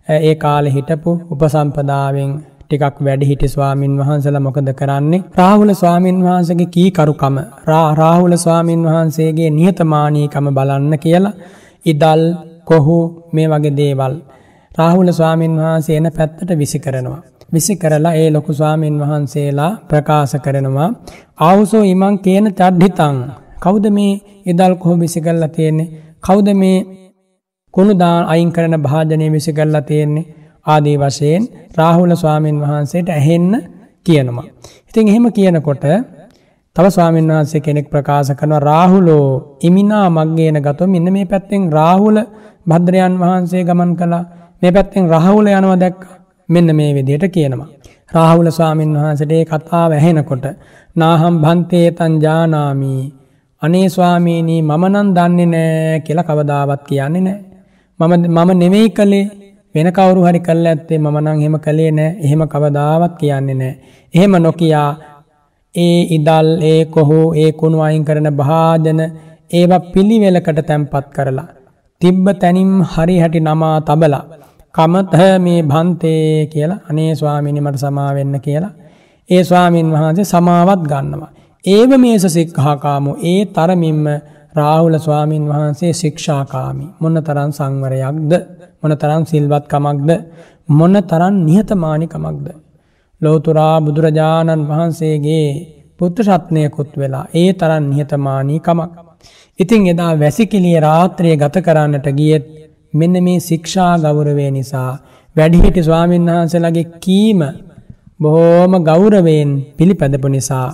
[0.08, 2.32] ඒ කාලෙ හිටපු උපසම්පදාවෙන්
[2.66, 5.22] ටිකක් වැඩ හිටි ස්වාමීන් වහන්සල මොකද කරන්නේ?
[5.32, 11.34] රාහුල ස්වාමීන් වහන්සගේ කී කරුකම රාහුල ස්වාමීන් වහන්සේගේ නිහතමානීකම බලන්න කියලා
[11.86, 12.22] ඉදල්
[12.64, 12.98] කොහු
[13.32, 14.14] මේ වගේ දේවල්.
[14.72, 17.22] රාහුල ස්වාමීන් වහන්සේ එන පැත්තට විසි කරනවා.
[17.52, 20.88] විසි කරලා ඒ ලොකු ස්වාමීන් වහන්සේලා ප්‍රකාශ කරනවා
[21.40, 23.16] අවුසෝ ඉමං කියන චඩ්හිතං
[23.60, 24.12] කෞද මේ
[24.46, 25.92] ඉදල් කොහො විසි කරලා තියෙන්නේ?
[26.20, 26.78] කෞද මේ
[27.74, 30.26] කුණු දාන අයින් කරන භාජනය විසි කරලා තියෙන්නේ?
[30.66, 31.42] ආදී වශයෙන්
[31.76, 33.52] රාහුල ස්වාමීන් වහන්සේට ඇහෙන්න
[34.06, 34.46] කියනවා.
[34.88, 35.84] ඉතින් එහෙම කියනකොට
[36.76, 42.18] තව ස්වාමීන් වහන්සේ කෙනෙක් ප්‍රකාශ කරනවා රාහුලෝ ඉමිනා මග්ගේන ගතෝ මෙන්න මේ පැත්තෙන් රාහුල
[42.68, 44.24] භද්‍රයන් වහන්සේ ගමන් කළා.
[44.62, 46.16] මේ පැත්තෙන් රාහුල යනවා දැක්කා.
[46.48, 47.68] මෙන්න මේ විදිහට කියනවා.
[48.12, 50.44] රාහුල ස්වාමීන් වහන්සේට ඒ කතාව ඇහෙනකොට
[50.96, 52.92] නාහම් භන්තේ තං ජානාමි
[53.62, 57.40] අනේ ස්වාමීනී මම නම් දන්නේ නෑ කියලා කවදාවත් කියන්නේ නෑ.
[58.00, 59.26] මම මම නෙමෙයි කළේ
[59.76, 62.16] වෙන කවුරු හරි කළා ඇත්තේ මම නම් එහෙම කළේ නෑ.
[62.20, 63.74] එහෙම කවදාවත් කියන්නේ නෑ.
[64.14, 64.90] එහෙම නොකියා
[65.74, 69.00] ඒ ඉදල් ඒ කොහෝ ඒ කුණු අයින් කරන භාජන
[69.50, 71.48] ඒවා පිළිවෙලකට තැන්පත් කරලා
[72.00, 74.24] තිබ්බ තැනින් හරි හැටි නමා තබලා
[74.74, 78.74] කමත මේ භන්තේ කියලා අනේ ස්වාමීනි මට සමාවෙන්න කියලා
[79.30, 81.30] ඒ ස්වාමීන් වහන්සේ සමාවත් ගන්නවා.
[81.64, 84.04] ඒව මේස සික්හාකාමු ඒ තරමින්ම
[84.54, 86.86] රාහුල ස්වාමීන් වහන්සේ ශික්ෂාකාමි.
[87.00, 88.32] මොන්න තරන් සංවරයක්ද
[88.82, 90.10] මොන තරන් සිල්වත් කමක්ද
[90.70, 92.46] මොන තරන් නිහතමානිකමක්ද.
[93.20, 95.48] ලෝතුරා බුදුරජාණන් වහන්සේගේ
[95.98, 98.92] පුත්‍රශත්නයකුත් වෙලා ඒ තරන් නිහතමානී කමක්.
[99.58, 102.46] ඉතිං එදා වැසිකිලිය රාත්‍රය ගත කරන්නට ගියත්
[102.94, 104.92] මෙන්න මේ ශික්ෂා ගෞරවය නිසා
[105.36, 107.40] වැඩිහිටි ස්වාමීන් වහන්සේලගේ කීම
[108.20, 110.68] බොහෝම ගෞරවයෙන් පිළිපැදපු නිසා.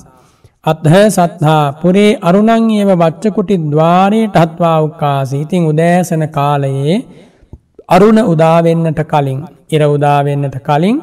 [0.64, 5.40] අත්හ සත්හා පුරේ අරුණං ඒව වච්චකුටි ద్వාරයට හත්වා උක්කාසී.
[5.40, 6.96] ඉතින් උදෑසන කාලයේ
[7.94, 10.96] අරුණ උදාවෙන්නට කලින් ඉර උදාවෙන්නට කලින්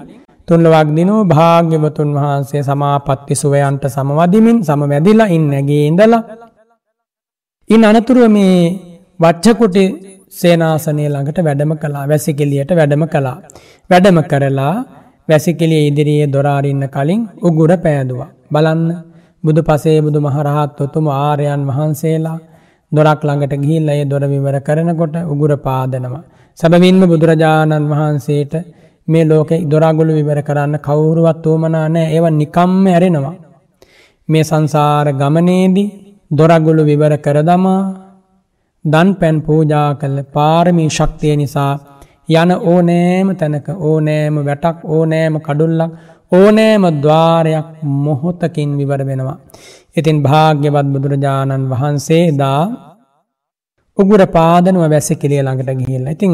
[0.47, 6.21] තුන්ලවක් දිනූ භාග්‍යවතුන් වහන්සේ සමාපත්ති සුවයන්ට සමවදිමින් සමවැදිලා ඉන්න ගේ ඉඳලා.
[7.69, 8.55] ඉන් අනතුරුව මේ
[9.19, 9.83] වච්චකුටි
[10.31, 13.37] සේනාසනය ළඟට වැඩම කලා වැසිකෙලියට වැඩම කලා.
[13.89, 14.75] වැඩම කරලා
[15.29, 18.29] වැසිකෙලිය ඉදිරියේ දොරාරින්න කලින් උගුර පෑදවා.
[18.53, 18.83] බලන්න
[19.43, 22.37] බුදු පසේ බුදු මහරහත් ඔතුම ආරයන් වහන්සේලා
[22.91, 26.25] දොරක් ළඟට ගිහිල්ල ඒ දොර විවර කරනකොට උගුර පාදනවා.
[26.59, 28.53] සැබවින්ම බුදුරජාණන් වහන්සේට
[29.07, 33.35] මේ ලෝක දොරාගුළු විවර කරන්න කවුරුවත් වූමනා නෑ ඒව නිකම්ම ඇරෙනවා.
[34.29, 35.87] මේ සංසාර ගමනේදී
[36.31, 37.81] දොරගුළු විවර කරදමා
[38.85, 41.73] දන් පැන් පූජා කළ පාරමී ශක්තිය නිසා
[42.33, 45.91] යන ඕනෑම තැනක ඕනෑම වැටක් ඕනෑම කඩුල්ලක්
[46.31, 47.69] ඕනෑම ద్వාරයක්
[48.03, 49.39] මොහොතකින් විවර වෙනවා.
[49.97, 52.63] ඉතින් භාග්‍යවත් බුදුරජාණන් වහන්සේ දා
[53.99, 56.07] උගුර පාදනුව වැස්සි කිරිය ළඟට ගිහිල්ල.
[56.07, 56.33] ඉතිං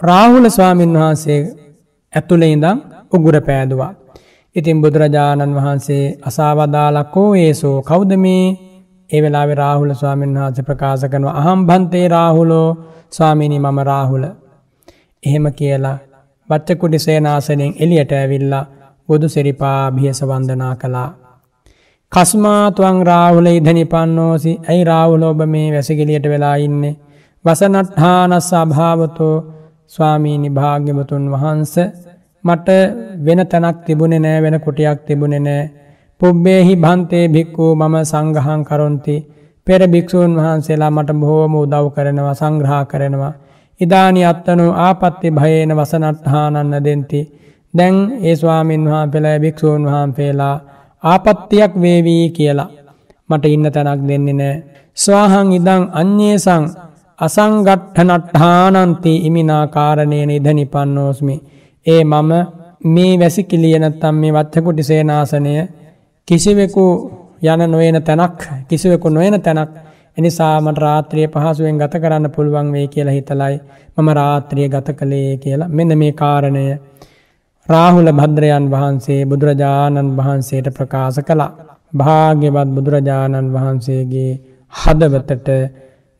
[0.00, 1.40] රාහුල ස්වාමීන් වහන්සේ
[2.14, 2.78] ඇතුළේ ඉඳම්
[3.12, 3.92] උගුර පෑදවා.
[4.56, 8.44] ඉතින් බුදුරජාණන් වහන්සේ අසාවදාලක්කෝ ඒසෝ කෞද මේ
[9.10, 12.68] ඒ වෙලාවෙ රාහුල ස්වාමීන් වහන්සේ ප්‍රකාශ කරනවා අහම් භන්තේ රාහුලෝ
[13.10, 14.24] ස්වාමිනි මම රාහුල.
[15.22, 15.98] එහෙම කියලා
[16.48, 18.64] බච්චකුඩි සේනාසනෙන් එලියට ඇවිල්ලා
[19.08, 21.10] බුදු සිරිපා භියස වන්දනා කළා.
[22.14, 26.94] කස්මාතුවන් රාහුල ඉධනි පන්නෝසි ඇයි රාහුලෝබ මේ වැසිගිලියට වෙලා ඉන්නේ.
[27.44, 29.36] වසනට්හානස් අභාවතෝ
[29.86, 31.72] ස්වාමීනි භාග්‍යමතුන් වහන්ස
[32.44, 32.68] මට
[33.24, 35.62] වෙන තැනක් තිබුණෙ නෑ වෙන කුටියක් තිබුණෙ නෑ
[36.20, 39.16] පුබ්බේහි භන්තේ භික්කූ මම සංගහං කරොන්ති
[39.66, 43.32] පෙර භික්‍ෂූන් වහන්සේලා මට බොහෝම උදව් කරනවා සංග්‍රහා කරනවා.
[43.80, 47.20] ඉදානි අත්තනු ආපත්ති භයේන වසනට්හානන්න දෙන්ති.
[47.74, 50.56] දැන් ඒ ස්වාමීන් වහා පෙළ භික්‍ෂූන් වහන්පේලා
[51.04, 52.70] ආපත්තියක් වේවී කියලා.
[53.28, 54.54] මට ඉන්න තැනක් දෙන්නේ නෑ.
[54.96, 56.64] ස්වාහං ඉදං අන්‍යේසං
[57.18, 61.36] අසංගට්ඨ නට්ඨානන්ති ඉමිනා කාරණයන ඉදනි පන්නෝස්මි.
[61.86, 62.32] ඒ මම
[62.86, 65.54] මේ වැසි කිලියනත්තම් මේ වච්චකුටි සේනාසනය
[66.28, 66.84] කිසිවෙකු
[67.44, 69.70] යන නොයන තැනක් කිසිවෙකු නොයන තැනක්
[70.16, 73.56] එනිසාමට රාත්‍රිය පහසුවෙන් ගත කරන්න පුළුවන් වේ කියලා හිතලයි
[73.96, 76.64] මම රාත්‍රිය ගත කළේ කියලා මෙන්න මේ කාරණය
[77.68, 81.52] රාහුල භද්‍රයන් වහන්සේ බුදුරජාණන් වහන්සේට ප්‍රකාශ කළා.
[81.92, 84.32] භාග්‍යවත් බුදුරජාණන් වහන්සේගේ
[84.72, 85.48] හදවතට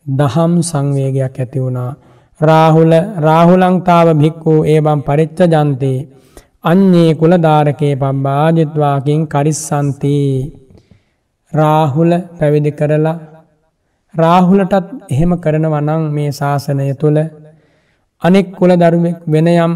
[0.06, 1.92] දහම් සංවේගයක් ඇති වුණා.
[2.40, 6.06] රාහුල රාහුලංතාව භික්කූ ඒබම් පරිච්ච ජන්තේ
[6.62, 10.16] අන්නේ කුලධාරකයේ පබ්බාජිත්වාකින් කරිස්සන්ති
[11.52, 13.20] රාහුල පැවිදි කරලා
[14.14, 17.18] රාහුලටත් එහෙම කරන වනං මේ ශාසනය තුළ
[18.22, 19.72] අනෙක් කුල දරුවෙක් වෙනයම්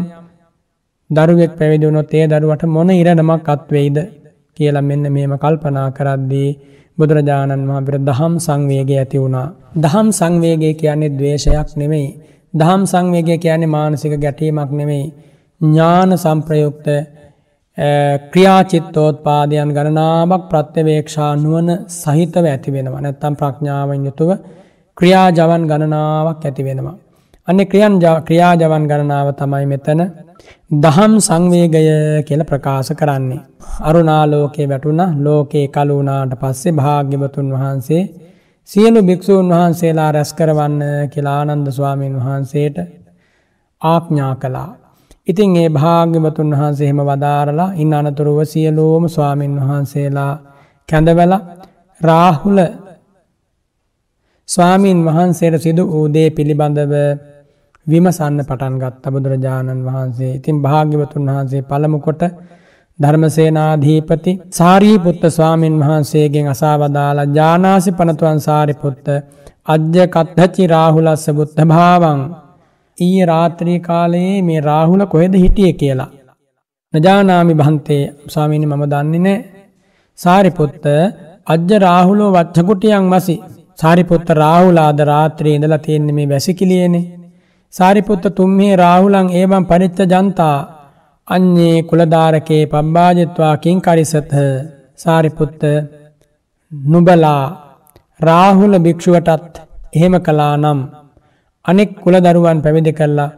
[1.09, 3.97] දරුවෙක් පැවිදිවුණොත් ඒ දරුවට මොන ඉරණමක් අත්වෙයිද
[4.57, 6.49] කියලා මෙන්න මේම කල්පනා කරද්දී
[6.97, 9.47] බුදුරජාණන් වහන්පිර දහම් සංවේගය ඇති වුණා.
[9.75, 12.07] දහම් සංවේගය කියන්නේ දවේශයක් නෙමෙයි.
[12.53, 15.05] දහම් සංවේගය කියන්නේ මානසික ගැටීමක් නෙමෙයි.
[15.61, 16.87] ඥාන සම්ප්‍රයුක්ත
[18.31, 24.29] ක්‍රියාචිත්තෝත් පාදයන් ගණනාවක් ප්‍රත්‍යවේක්ෂා නුවන සහිතව ඇති වෙනවා නැත්තම් ප්‍රඥාවන් යුතුව
[24.97, 26.97] ක්‍රියාජවන් ගණනාවක් ඇති වෙනවා.
[27.49, 30.01] අන්න ක්‍රියන් ක්‍රියාජවන් ගණනාව තමයි මෙතන
[30.75, 31.77] දහම් සංවේගය
[32.23, 33.39] කියල ප්‍රකාශ කරන්නේ.
[33.81, 38.03] අරුණාලෝකයේ වැටුණ ලෝකයේ කලුනාට පස්සේ භාග්‍යවතුන් වහන්සේ
[38.69, 42.77] සියලු භික්‍ෂූන් වහන්සේලා රැස් කරවන්න කියලා ආනන්ද ස්වාමීන් වහන්සේට
[43.81, 44.69] ආඥා කළා.
[45.27, 50.33] ඉතින් ඒ භාග්‍යවතුන් වහන්සේ එහෙම වදාරලා ඉන්න අනතුරුව සියලෝම ස්වාමීන් වහන්සේලා
[50.89, 51.33] කැඳවල
[52.01, 52.59] රාහුල
[54.49, 56.93] ස්වාමීන් වහන්සේට සිදු වූදේ පිළිබඳව
[57.89, 60.31] විමසන්න පටන් ගත් බුදුරජාණන් වහන්සේ.
[60.35, 62.23] ඉතින් භාග්‍යවතුන් වහන්සේ පළමුකොට
[62.99, 69.07] ධර්මසේනාධීපති සාරීපුත්ත ස්වාමීන් වහන්සේගෙන් අසාවදාලා ජානාසි පනතුවන් සාරිපුත්ත
[69.65, 72.21] අජ්‍ය කත්හචි රාහුලස්ස බුද්ධ භාවන්
[72.97, 76.09] ඊය රාත්‍රී කාලයේ මේ රාහුල කොහෙද හිටිය කියලා.
[76.93, 79.37] නජානාමි බහන්තේ ස්වාමීනි මම දන්නේ නෑ.
[80.19, 80.83] සාරිපුත්ත
[81.47, 83.35] අජ්‍ය රාහුලෝ වච්චකුටියන් වසි
[83.79, 87.05] සාරිපුත්ත රාහුලාද රාත්‍රී ඉඳලා තියෙන්නේ මේ වැසිකිලියනේ
[87.73, 90.57] සාරිපුත්ත තුම්හේ රාහුලන් ඒවම් පරිච්ච ජනතා
[91.27, 94.35] අන්නේ කුලධාරකයේ පබ්බාජත්වාකින් කරිසත්හ
[94.95, 95.61] සාරිපුත්ත
[96.71, 97.43] නුබලා
[98.19, 99.53] රාහුල භික්ෂුවටත්
[99.93, 100.79] එහෙම කලා නම්
[101.65, 103.29] අනෙක් කුලදරුවන් පැවිදි කරලා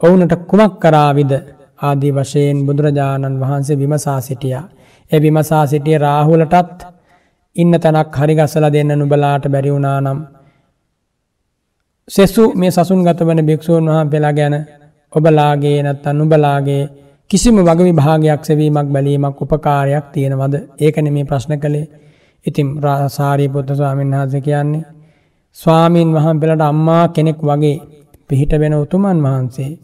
[0.00, 1.32] ඔවුනට කුමක් කරාවිද
[1.80, 4.64] ආදී වශයෙන් බුදුරජාණන් වහන්සේ විමසා සිටියා.
[5.10, 6.80] එ විමසා සිටිය රාහුලටත්
[7.56, 10.18] ඉන්න තැනක් හරිගස්සල දෙන්න නුබලාට බැරිවුණා නම්.
[12.08, 14.56] සෙසු මේ සසුන් ගත වන භික්‍ෂූන් වහා පෙලා ගැන
[15.12, 16.82] ඔබලාගේ නැත්තන් නුබලාගේ
[17.30, 21.86] කිසිම වග විභාගයක් සැවීමක් බැලීමක් උපකාරයක් තියෙනවද ඒකන මේ ප්‍රශ්න කළේ
[22.46, 24.84] ඉතිම් රාසාරීපොත්ත ස්වාමීන් වහස කියන්නේ.
[25.56, 27.76] ස්වාමීන් වහම් පෙළට අම්මා කෙනෙක් වගේ
[28.30, 29.78] පිහිට වෙන උතුමන් වහන්සේ.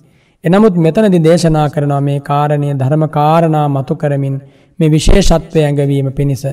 [0.44, 4.36] එනමුත් මෙතනදි දේශනා කරනවා මේ කාරණය ධර්ම කාරණා මතු කරමින්
[4.78, 6.44] මේ විශේෂත්වය ඇඟවීම පිණිස.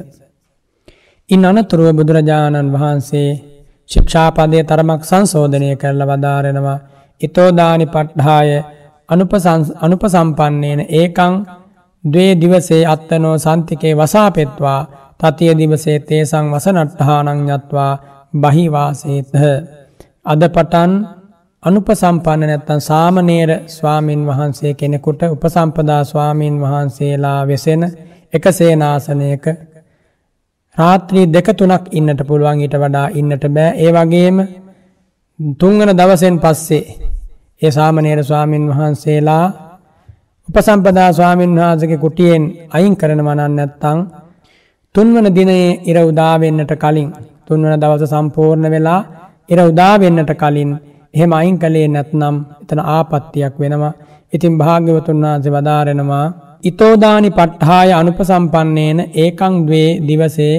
[1.30, 3.30] ඉන් අනතුරුව බුදුරජාණන් වහන්සේ
[3.90, 6.80] ශික්ෂාපදය තරමක් සංශෝධනය කරල වදාරෙනවා.
[7.22, 8.50] ඉතෝදානි පට්හාය
[9.82, 11.34] අනුපසම්පන්නේන ඒකං
[12.04, 14.82] දේ දිවසේ අත්තනෝ සන්තිකේ වසාපෙත්වා.
[15.20, 17.94] තතිය දිවසේ තේසං වසනට්හානං යත්වා.
[18.34, 19.36] බහිවාසේතහ
[20.26, 20.92] අද පටන්
[21.64, 27.84] අනුපසම්පන්න නැත්තන් සාමනේර ස්වාමීන් වහන්සේ කෙනෙකුට උපසම්පදා ස්වාමීන් වහන්සේලා වෙසෙන
[28.34, 29.46] එක සේනාසනයක
[30.78, 33.78] රාත්‍රී දෙක තුනක් ඉන්නට පුළුවන් ඊට වඩා ඉන්නට බෑ.
[33.78, 34.38] ඒ වගේම
[35.60, 36.84] තුංගන දවසෙන් පස්සේ
[37.62, 39.46] ඒ සාමනේර ස්වාමීන් වහන්සේලා
[40.48, 44.00] උපසම්පදා ස්වාමීන් වහන්සගේ කුටියෙන් අයින් කරන මනන්න නැත්තං
[44.96, 47.10] තුන්වන දිනයේ ඉර උදාවෙන්නට කලින්
[47.46, 49.02] තුන්වන දවස සම්පූර්ණ වෙලා
[49.50, 50.72] ඉර උදාවෙන්නට කලින්
[51.14, 53.94] එහෙම අයින් කළේ නැත්නම් එතන ආපත්තියක් වෙනවා.
[54.34, 56.28] ඉතින් භාග්‍යවතුන් වහන්සේ වදාරෙනවා
[56.64, 60.56] ඉතෝදානි පට්හාය අනුපසම්පන්නේන ඒකං දවේ දිවසේ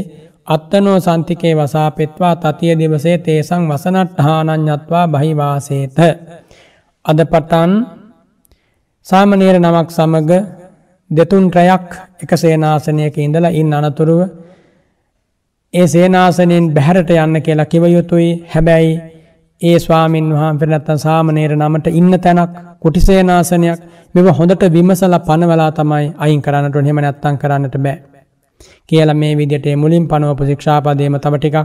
[0.47, 5.99] අත්තනෝ සන්තිකේ වසාපෙත්වා තතිය දිවසේ තේසං වසනට්හානං්ඥත්වා බහිවාසේත.
[7.05, 7.73] අද පටන්
[9.07, 10.31] සාමනීර නමක් සමග
[11.11, 11.89] දෙතුන් ට්‍රයක්
[12.23, 14.21] එක සේනාසනයක ඉඳලා ඉන් අනතුරුව
[15.75, 18.93] ඒ සේනාසනයෙන් බැහැරට යන්න කියලා කිවයුතුයි හැබැයි
[19.65, 23.81] ඒ ස්වාමීන් වහම් පෙරනත්තන් සාමනේර නමට ඉන්න තැනක් කුටිසේනාසනයක්
[24.15, 27.97] මෙම හොඳට විමසල පනවලා තමයි අයින් කරන්නට හෙම නැත්තන් කරන්නට බෑ.
[28.87, 31.57] කියල මේ විදිට මුලින් පනුවපු ශික්ෂාපදේම තම ටිකක්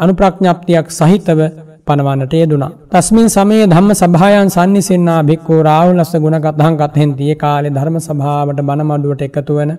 [0.00, 1.40] අනුප්‍රඥ්ඥප්තියක් සහිතව
[1.86, 2.70] පනවන්නට යෙදුනා.
[2.90, 9.72] තස්මින් සමේ ධම්ම සභායන් සන්නිසින්නා භික්කෝ රාහුලස්ස ගුණගත්හන් කත්හෙන්තිය කාලෙ ධර්ම සභාවට බනමඩුවට එකතු වන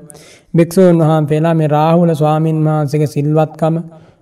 [0.54, 3.76] භික්‍ෂූන් වහන් පෙලා මේ රාහුල ස්වාමීන් වහන්සගේ සිල්වත්කම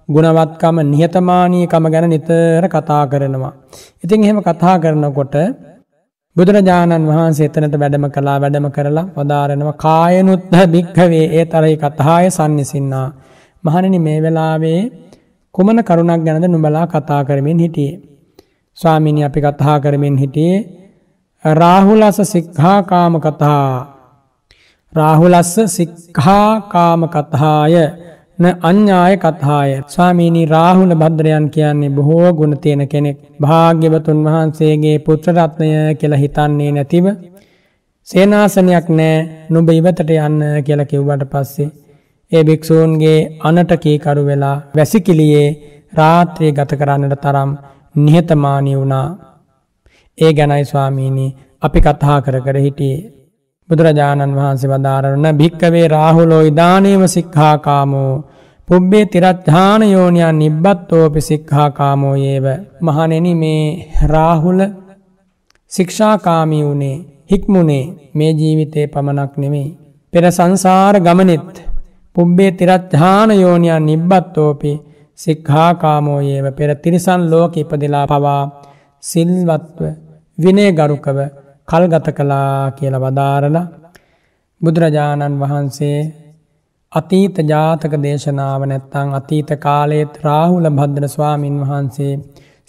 [0.09, 3.53] ගුණවත්කම නිහතමානීකම ගැන නිතර කතා කරනවා.
[4.03, 5.35] ඉතින් එහෙම කතා කරනකොට
[6.35, 13.07] බුදුරජාණන් වහන්සේ එතනට වැඩම කලා වැඩම කරලා වදාරනවා කායනුත්හ භික්හවේ ඒ තරයි කතාය සන්නිසින්නා.
[13.63, 14.81] මහණනි මේ වෙලාවේ
[15.55, 18.01] කුමන කරුණක් ගැනද නුබලා කතා කරමින් හිටියේ.
[18.77, 20.67] ස්වාමිනි අපි කතා කරමින් හිටියේ
[21.45, 23.99] රාහුලස සික්හාකාම කතා.
[24.93, 27.75] රාහුලස්ස සික්හාකාම කතාය
[28.39, 29.71] න අඥ්ඥාය කතාය.
[29.87, 33.17] ස්වාමීනී රාහුල භද්‍රයන් කියන්නේ බොහෝ ගුණ තියෙන කෙනෙක්.
[33.41, 37.07] භාග්‍යවතුන් වහන්සේගේ පුත්‍රරත්නය කියල හිතන්නේ නැතිව
[38.07, 39.17] සේනාසනයක් නෑ
[39.49, 41.69] නුබ ඉවතට යන්න කියල කිව්වට පස්සේ
[42.31, 45.47] ඒ භික්‍ෂූන්ගේ අනටකීකරු වෙලා වැසිකිලියේ
[45.93, 47.51] රාත්‍රයේ ගත කරන්නට තරම්
[47.97, 49.07] නිහතමානී වුණා.
[50.17, 53.18] ඒ ගැනයි ස්වාමීණී අපි කතා කර කර හිටියේ.
[53.69, 58.13] බුදුරජාණන් වහන්සේ වදාරන භික්කවේ රාහුලෝ ඉදානීව සික්හාකාමෝ
[58.67, 62.45] පුබ්බේ තිරත්ධාන යෝනියන් නිබ්බත්තෝපි සික්හාකාමෝ ඒව
[62.81, 63.63] මහනෙන මේ
[64.07, 64.61] රාහුල
[65.71, 66.97] ශික්ෂාකාමී වුණේ
[67.31, 69.67] හික්මුණේ මේ ජීවිතය පමණක් නෙමේ.
[70.13, 71.51] පෙර සංසාර ගමනෙත්
[72.15, 74.71] පුබ්බේ තිරත්ධාන යෝනියන් නිබ්බත්තෝපි
[75.17, 78.43] සික්හාකාමෝ ඒව පෙර තිරිසන් ලෝක ඉපදිලා පවා
[79.03, 79.83] සිල්වත්ව
[80.37, 81.19] විනේ ගරුකව
[81.69, 83.67] කල්ගත කලා කියල වදාරලා
[84.61, 85.99] බුදුරජාණන් වහන්සේ
[86.91, 92.13] අතීත ජාතක දේශනාව නැත්තං අතීත කාලේත් රාහුල භද්‍ර ස්වාමීන් වහන්සේ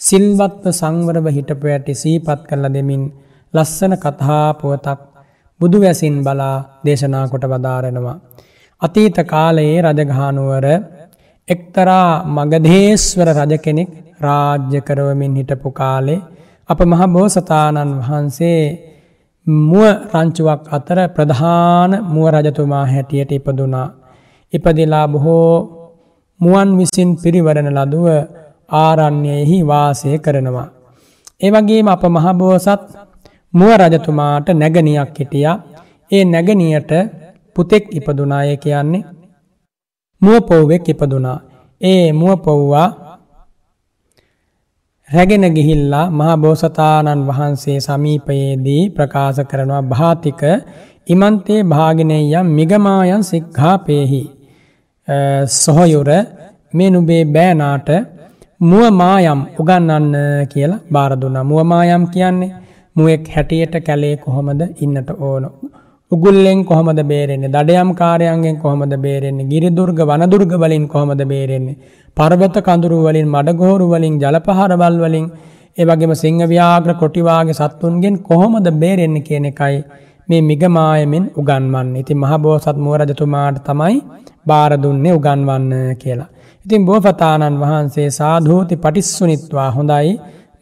[0.01, 3.03] සිල්වත්ව සංවරව හිටපු ඇටි සීපත් කරල දෙමින්
[3.53, 5.01] ලස්සන කතා පුවතක්
[5.61, 8.17] බුදු වැසින් බලා දේශනා කොට වදාරෙනවා.
[8.81, 10.65] අතීත කාලයේ රජගහනුවර
[11.47, 16.21] එක්තරා මගදේස්වර රජ කෙනෙක් රාජ්‍ය කරවමින් හිටපු කාලේ
[16.69, 18.90] අප මහ බෝසතාණන් වහන්සේ
[19.47, 19.83] මුව
[20.13, 23.87] රංචුවක් අතර ප්‍රධාන මුව රජතුමා හැටියට ඉපදුනා.
[24.53, 25.55] ඉපදිලා බොහෝ
[26.39, 28.07] මුවන් විසින් පිරිවරණ ලදුව
[28.69, 30.69] ආරණ්‍යයෙහි වාසය කරනවා.
[31.41, 32.81] ඒවගේම අප මහබෝසත්
[33.53, 35.47] මුව රජතුමාට නැගනියක් හිටිය
[36.11, 36.91] ඒ නැගනියට
[37.55, 39.07] පුතෙක් ඉපදුනාය කියන්නේ
[40.21, 41.39] මුව පොව්වෙක් ඉපදුනා.
[41.81, 42.87] ඒ මුව පොව්වා
[45.11, 50.41] රැගෙන ගිහිල්ලා මහා බෝසතාණන් වහන්සේ සමීපයේදී ප්‍රකාශ කරනවා භාතික
[51.07, 54.21] ඉමන්තේ භාගනයම් මිගමායන් සික්හාපේහි
[55.55, 56.09] සොහොයුර
[56.73, 57.89] මේ නුබේ බෑනාට
[58.61, 60.15] මුවමායම් උගන්නන්න
[60.49, 62.51] කියලා බාරදුන්න මුවමායම් කියන්නේ
[62.95, 65.43] මුවෙක් හැටියට කැලේ කොහොමද ඉන්නට ඕන.
[66.11, 71.77] උගුල්ලෙන් කොහොමද බේරෙන්නේ දඩයම් කාරයන්ගෙන් කොහොමද බේරෙන්නේ ගිරිදුර්ග වනදුර්ග වලින් කොහොමද බේරෙන්නේ
[72.17, 75.25] පර්වත කඳුරු වලින් මඩගෝරු වලින් ජලපහරවල් වලින්
[75.77, 79.77] ඒ වගේම සිංහ ව්‍යාග්‍ර කොටිවාගේ සත්තුන්ගෙන් කොහොමද බේරෙන්නේ කියන එකයි
[80.29, 81.95] මේ මිගමායමෙන් උගන්වන්න.
[81.95, 83.95] ඉතින් මහබෝසත් මුවරජතුමාට තමයි
[84.45, 86.29] බාර දුන්නේ උගන්වන්න කියලා.
[86.65, 90.13] ඉතින් බෝපතාණන් වහන්සේ සාධූති පටිස්සුනිත්වා හොඳයි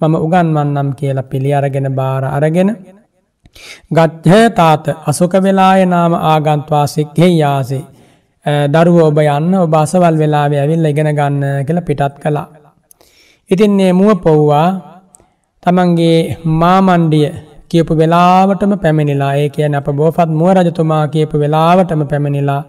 [0.02, 2.70] මම උගන්වන්නම් කියලා පිළි අරගෙන බාර අරගෙන
[3.91, 7.84] ගත්්‍ය තාත අසුක වෙලාය නාම ආගන්ත්වා සික්හෙහි යාසේ
[8.68, 12.47] දරුව ඔබ යන්න ඔබ අසවල් වෙලාව ඇවිල් ඉගෙන ගන්න කියලා පිටත් කළා.
[13.50, 14.68] ඉතින්නේ මුව පොව්වා
[15.64, 17.30] තමන්ගේ මාමණ්ඩිය
[17.70, 22.64] කියපු වෙලාවටම පැමිණිලා ඒ කියන අප බෝපත් මුව රජතුමා කියපු වෙලාවටම පැමිණිලා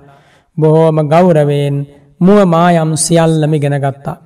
[0.57, 1.77] බොහෝම ගෞරවයෙන්
[2.21, 4.17] මුව මායම් සියල්ලම ගෙන ගත්තා.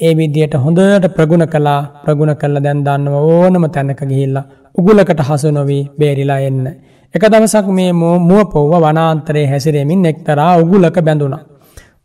[0.00, 5.82] ඒ විදියට හොඳට ප්‍රගුණ කලා ප්‍රගුණ කල්ල දැන් දන්නව ඕනම තැනක ගිහිල්ලා උගුලකට හසු නොවී
[5.98, 6.66] බේරිලා එන්න.
[7.14, 11.42] එක දවසක් මේ මුව පොව්ව වනාන්තරයේ හැසිරෙමින් එක්තරා උගුලක බැඳුනා.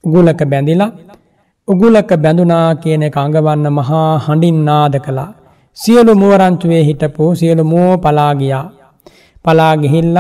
[0.06, 0.92] උගුලක බැඳිලා
[1.68, 5.32] උගුලක බැඳුනා කියන එක අඟවන්න මහා හඬින් නාද කළා.
[5.78, 8.66] සියලු මුවරංචුවේ හිටපු සියලු මෝ පලාගියා.
[9.46, 10.18] පලාගිහිල්ල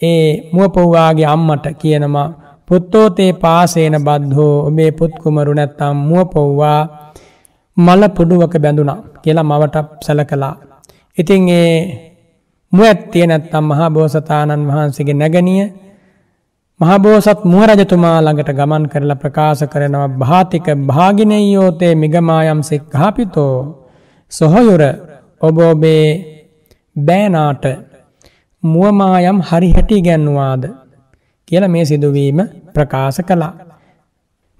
[0.00, 2.28] ඒ මුවපොව්වාගේ අම්මට කියනවා
[2.68, 6.80] පුත්තෝතේ පාසේන බද්ධෝ ඔබේ පුත්කුමරු නැත්තම් මුවපොව්වා
[7.76, 10.73] මල පුඩුවක බැඳුනා කියලා මවට සැල කලා.
[11.18, 11.78] ඉතින් ඒ
[12.72, 15.64] මුවඇත්තිය නැත්තම් මහා බෝසතාණන් වහන්සේගේ නැගනිය
[16.80, 23.56] මහබෝසත් මුවරජතුමා ළඟට ගමන් කරලා ප්‍රකාශ කරනවා භාතික භාගිනයෝතේ මිගමායම් සික්හාපිතෝ
[24.32, 24.82] සොහොයුර
[25.40, 26.06] ඔබ ඔබේ
[26.96, 27.64] බෑනාට
[28.62, 30.64] මුවමායම් හරි හැටි ගැන්වාද
[31.48, 32.38] කියල මේ සිදුවීම
[32.74, 33.54] ප්‍රකාශ කළා.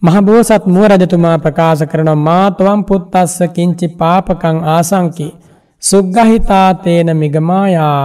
[0.02, 5.28] මහබෝසත් මුව රජතුමා ප්‍රකාශ කරන මාතුවම් පුත්තස්ස කිංචි පාපකං ආසංකි
[5.82, 8.04] සුග්ගහිතාතේන මිගමායා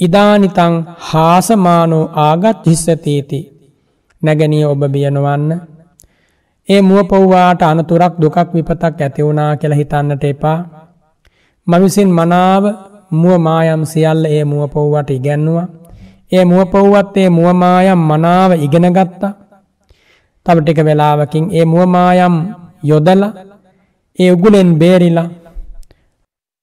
[0.00, 0.74] ඉදානිතං
[1.08, 3.40] හාසමානෝ ආගත් හිස්සතීති
[4.22, 5.50] නැගනිය ඔබ බියනවන්න
[6.68, 10.58] ඒ මුව පොව්වාට අනතුරක් දුකක් විපතක් ඇතිවුණා කියලා හිතන්නට එපා.
[11.66, 12.64] මවිසින් මනාව
[13.12, 15.66] මුව මායම් සියල්ල ඒ මුව පොව්වට ඉගැන්නවා.
[16.32, 19.32] ඒ මුව පොව්වත් ඒ මුවමායම් මනාව ඉගෙන ගත්තා.
[20.46, 22.34] තව ටික වෙලාවකින් ඒ මුවමායම්
[22.82, 23.22] යොදල
[24.18, 25.28] ඒ උගුලෙන් බේරිලා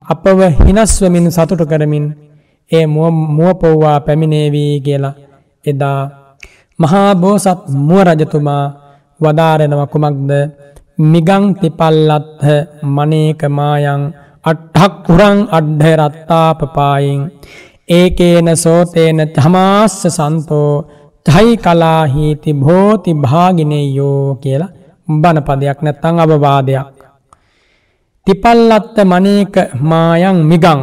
[0.03, 2.05] අපව හිනස්වමින් සතුටු කරමින්
[2.71, 5.15] ඒ මුව පොව්වා පැමිණේවී කියලා
[5.65, 6.01] එදා
[6.79, 8.65] මහා බෝසත් මුව රජතුමා
[9.19, 10.31] වදාරෙනව කුමක්ද
[11.05, 12.45] මිගං තිපල්ලත්හ
[12.95, 14.03] මනේකමායන්
[14.45, 17.21] අට්හක් කුරං අඩ්ඩරත්තාපපායින්
[17.89, 20.71] ඒකේන සෝතේන තමාස්ස සන්තෝ
[21.25, 24.73] තයි කලාහීති භෝති භාගිනයෝ කියලා
[25.07, 26.92] බණපදයක් නැත්තං අවවාදයක්.
[28.27, 30.79] තිපල්ලත්ත මනේක මායන් මිගං.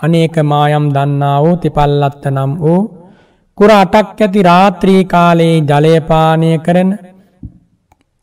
[0.00, 2.80] අනේක මායම් දන්නා වූ තිපල්ලත්ත නම් වූ
[3.58, 6.90] කුර අටක් ඇති රාත්‍රී කාලයේ ජලයපානය කරන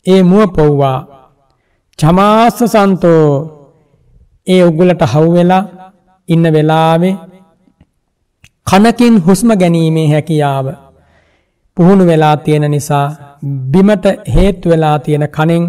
[0.06, 1.00] ඒ මුව පොව්වා.
[2.00, 3.26] චමාස්ස සන්තෝ
[4.48, 5.64] ඒ උගුලට හව්වෙලා
[6.30, 7.16] ඉන්න වෙලාවේ
[8.68, 10.68] කනකින් හුස්ම ගැනීමේ හැකියාව
[11.78, 13.08] පුහුණු වෙලා තියෙන නිසා
[13.72, 15.64] බිමට හේතු වෙලා තියෙන කනෙන්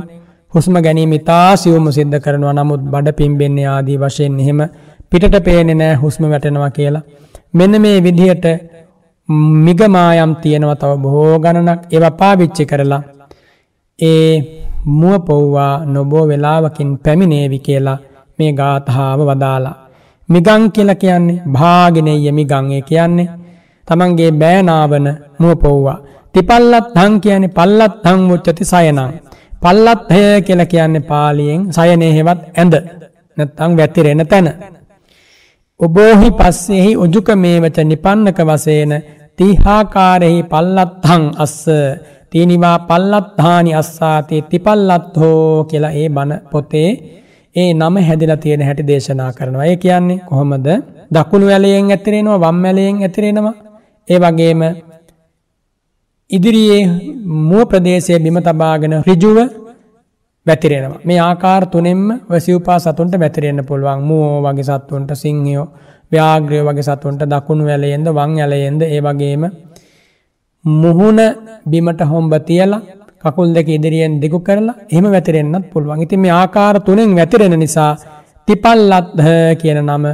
[0.54, 4.60] හුස්ම ගැනීම ඉතා සියුම සිද්ධ කරනවා නමුත් බඩ පිම්බෙන්නේ ආදී වශයෙන් එහෙම
[5.10, 7.02] පිටට පේනෙ නෑ හුස්ම වැටෙනවා කියලා.
[7.54, 8.46] මෙන්න මේ විදිහට
[9.60, 13.02] මිගමායම් තියෙනව තව බොහෝ ගණනක් ඒව පාවිච්චි කරලා
[13.98, 14.32] ඒ
[14.92, 17.98] මුව පොව්වා නොබෝ වෙලාවකින් පැමිණේවි කියලා
[18.38, 19.76] මේ ගාථාව වදාලා.
[20.28, 23.28] මිගං කියල කියන්නේ භාගෙනය මිගංය කියන්නේ
[23.88, 25.06] තමන්ගේ බෑනාවන
[25.38, 25.98] මුව පොව්වා.
[26.34, 29.00] තිපල්ලත් හං කියන පල්ලත් හං මුච්චති සයනං.
[29.62, 32.74] පල්ලත් හය කියල කියන්නේ පාලියෙන් සයනය හෙවත් ඇඳ
[33.36, 34.48] නැත්තං වැතිරෙන තැන.
[35.80, 38.92] ඔබෝහි පස්සෙහි උජුක මේවච නිපන්නක වසේන
[39.38, 41.58] තිහාකාරෙහි පල්ලත්හං අස්ස
[42.30, 46.90] තිනිවා පල්ලත්හානි අස්සාතේ තිපල්ලත් හෝ කියලා ඒ බණ පොතේ
[47.56, 49.64] ඒ නම හැදිලා තියෙන හැටි දේශනා කරනවා.
[49.64, 50.68] ඒ කියන්නේ කොහොමද?
[51.14, 53.54] දකුණු ඇලයෙන් ඇතිරෙනවා වම් ඇලයෙන් ඇතිරෙනවා.
[54.08, 54.62] ඒ වගේම
[56.30, 56.82] ඉදිරියේ
[57.48, 59.38] මුව ප්‍රදේශයේ බිම තබාගෙන ඍජුව
[60.46, 61.00] වැතිරෙනවා.
[61.04, 64.00] මේ ආකාර තුනෙන්ම වසිව්පා සතුන්ට වැතිරෙන්න පුළුවන්.
[64.08, 65.66] මුවෝ වගේ සත්තුන්ට සිංහයෝ,
[66.12, 69.44] ව්‍යාග්‍රය වගේ සතුන්ට දකුණු ඇලයෙන්ද වම් ඇලයෙන්ද ඒ වගේම
[70.64, 71.20] මුහුණ
[71.70, 72.82] බිමට හොම්බ තියලා
[73.24, 76.02] කකුල් දෙක ඉදිරියෙන් දිගු කරලා එහෙම වැතිරෙන්නත් පුළුවන්.
[76.04, 77.92] ඉතින් මේ ආකාර තුනෙන් වැතිරෙන නිසා
[78.48, 79.26] තිපල්ලත්හ
[79.60, 80.04] කියන නම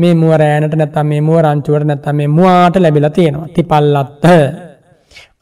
[0.00, 3.48] මේ මුව රෑනට නැත්නම් මේ මුව රංචුවට නැත්නම් මේ මුවාට ලැබිලා තියෙනවා.
[3.56, 4.28] තිපල්ලත්හ.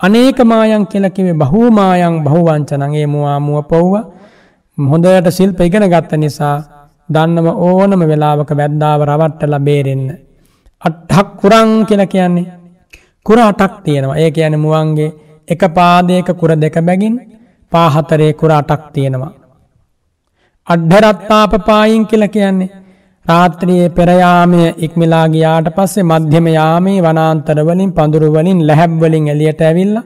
[0.00, 3.94] අනේක මායන් කියලා කිව්වේ බහූ මායන් බහුවංචනං ඒ මුවා මුව පොව්ව
[4.78, 6.56] හොඳට ශිල්ප ඉගෙන ගත්ත නිසා
[7.08, 10.08] දන්නම ඕනම වෙලාවක වැද්දාව රවට්ටලා බේරෙන්න.
[10.82, 12.52] අට්ටක් කුරං කියලා කියන්නේ
[13.26, 14.16] කුර අටක් තියෙනවා.
[14.16, 15.14] ඒ කියන්නේ මුවන්ගේ
[15.48, 17.16] එක පාදයක කුර දෙක බැගින්
[17.72, 19.32] පා හතරේ කුර අටක් තියෙනවා.
[20.66, 22.85] අඩ්ඩරත්තාපපායින් කියලා කියන්නේ
[23.28, 29.62] රාත්‍රියේ පෙර යාමය ඉක්මලා ගියාට පස්සේ මධ්‍යම යාමේ වනාන්තර වලින් පඳුරු වලින් ලැහැබ් වලින් එළියට
[29.62, 30.04] ඇවිල්ලා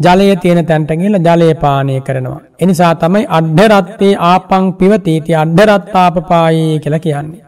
[0.00, 2.40] ජලයේ තියෙන තැනට ගිහලා ජලය පානය කරනවා.
[2.60, 7.42] ඒ නිසා තමයි අඩ්ඩරත්තේ ආපං පිවතීති අඩ්ඩරත්තාපපායි කියලා කියන්නේ.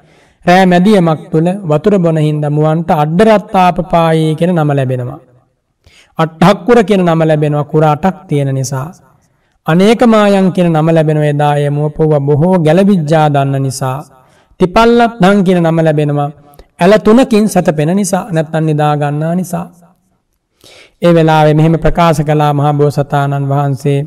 [0.45, 5.21] රෑ මැදියමක් තුල වතුර බොන හින්දා මුවන්ට අඩ්ඩරත්තාපපායි කියන නම ලැබෙනවා.
[6.19, 8.89] අට්ඨක්කුර කියන නම ලැබෙනවා කුර අටක් තියෙන නිසා.
[9.67, 13.99] අනේක මායන් කියන නම ලැබෙනවා එදා එය මුවපොව බොහෝ ගැලවිජ්ජා දන්න නිසා.
[14.61, 16.31] තිපල්ලත් නම් කියන නම ලැබෙනවා
[16.79, 19.67] ඇල තුනකින් සැතපෙන නිසා නැත්තන් නිදා ගන්නා නිසා.
[21.03, 24.01] ඒ වෙලාවේ මෙහෙම ප්‍රකාශ කළා මහා බෝසතාණන් වහන්සේ.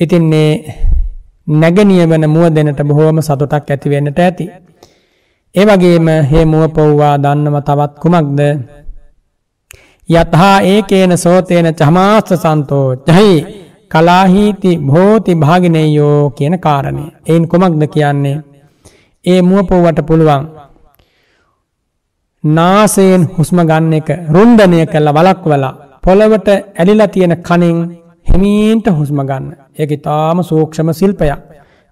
[0.00, 0.52] ඉතින් මේ
[1.46, 4.46] නැගණිය වන මුව දෙනට බොහෝම සතුටක් ඇති වෙන්නට ඇති.
[5.54, 8.40] ඒ වගේම හේ මුව පොව්වා දන්නම තවත් කුමක්ද?
[10.08, 13.34] යතහා ඒකේන සෝතේන චමාස්ස සන්තෝ ජහි
[13.90, 17.04] කලාහීති භෝති භාගිනේයෝ කියන කාරණය.
[17.28, 18.51] එයින් කුමක්ද කියන්නේ?
[19.24, 20.44] ඒ මුව පොව්වට පුළුවන්
[22.44, 27.78] නාසයෙන් හුස්ම ගන්න එක රුන්ඩනය කළ වලක්වලා පොළවට ඇලිලා තියෙන කණෙන්
[28.26, 29.46] හිමීන්ට හුස්ම ගන්න.
[29.74, 31.40] ඒක ඉතාම සූක්ෂම ශිල්පයක්.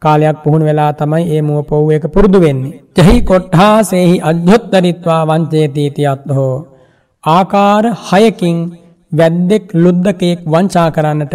[0.03, 2.81] කාලයක් පුහුණු වෙලා තමයි ඒ මුව පොව්ව එක පුරුදු වෙන්නේ.
[2.97, 6.55] ජහි කොට්ඨාසේහි අධ්‍යොත්තරිත්වා වංචේති යත්හෝ.
[7.25, 8.57] ආකාර 6කින්
[9.13, 11.35] වැද්දෙක් ලුද්දකෙක් වංචා කරන්නට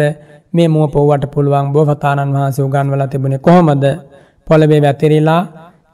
[0.54, 3.84] මේ මුව පොව්වට පුළුවන් බෝසතාණන් වහන්සේ උගන්වලා තිබුණේ කොහොමද?
[4.46, 5.42] පොළවේ වැතිරිලා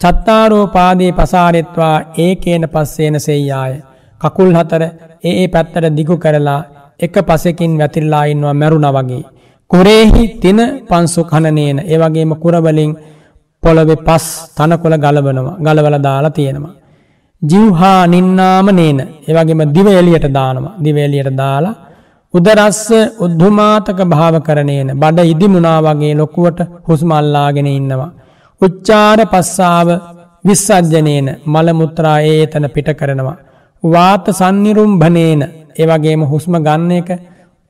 [0.03, 3.75] චත්තාරෝ පාදේ පසාරෙත්වා ඒකේන පස්සේන සෙය්යාය.
[4.21, 4.83] කකුල් හතර
[5.25, 6.61] ඒ ඒ පැත්තට දිගු කරලා
[7.01, 9.25] එක පසකින් වැතිරලා ඉන්නවා මැරුණා වගේ.
[9.71, 12.93] කුරේහි තින පන්සු කනනේන ඒ වගේම කුරවලින්
[13.63, 14.27] පොළවේ පස්
[14.57, 16.75] තනකොළ ගලවනවා ගලවලා දාලා තියෙනවා.
[17.43, 18.99] ජිව්හා නින්නාම නේන
[19.29, 20.75] ඒ වගේම දිව එළියට දානවා.
[20.85, 21.75] දිව එළියට දාලා
[22.35, 22.83] උදරස්ස
[23.21, 28.11] උද්ධමාතක භාව කරනේන බඩ ඉදිමුණා වගේ ලොකුවට හුස්ම අල්ලාගෙන ඉන්නවා.
[28.63, 29.89] උච්චාර පස්සාව
[30.45, 33.39] විස්සජ්ජනේන මල මුත්‍රා ඒතන පිට කරනවා.
[33.83, 35.43] වාත සන්නිරුම්භනේන
[35.75, 37.11] ඒ වගේම හුස්ම ගන්න එක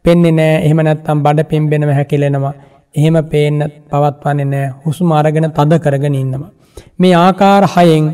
[0.05, 2.55] පෙන්නේ නෑ එහෙම නැත්තම් බඩ පිම්බෙනව හැකිලෙනවා.
[2.95, 6.53] එහෙම පේන්න පවත්වන්නේ නෑ හුස්ම අරගෙන තද කරගෙන ඉන්නවා.
[6.99, 8.07] මේ ආකාර හයෙන්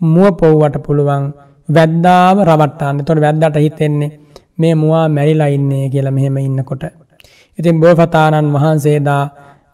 [0.00, 1.24] මුව පොව්වට පුළුවන්
[1.68, 3.00] වැද්දාව රවට්ටන්න.
[3.00, 4.12] එතකොට වැද්දාට හිතෙන්නේ
[4.58, 6.84] මේ මුවා මැරිලා ඉන්නේ කියලා මෙහෙම ඉන්නකොට.
[7.58, 9.24] ඉතින් බෝසතාණන් වහන්සේදා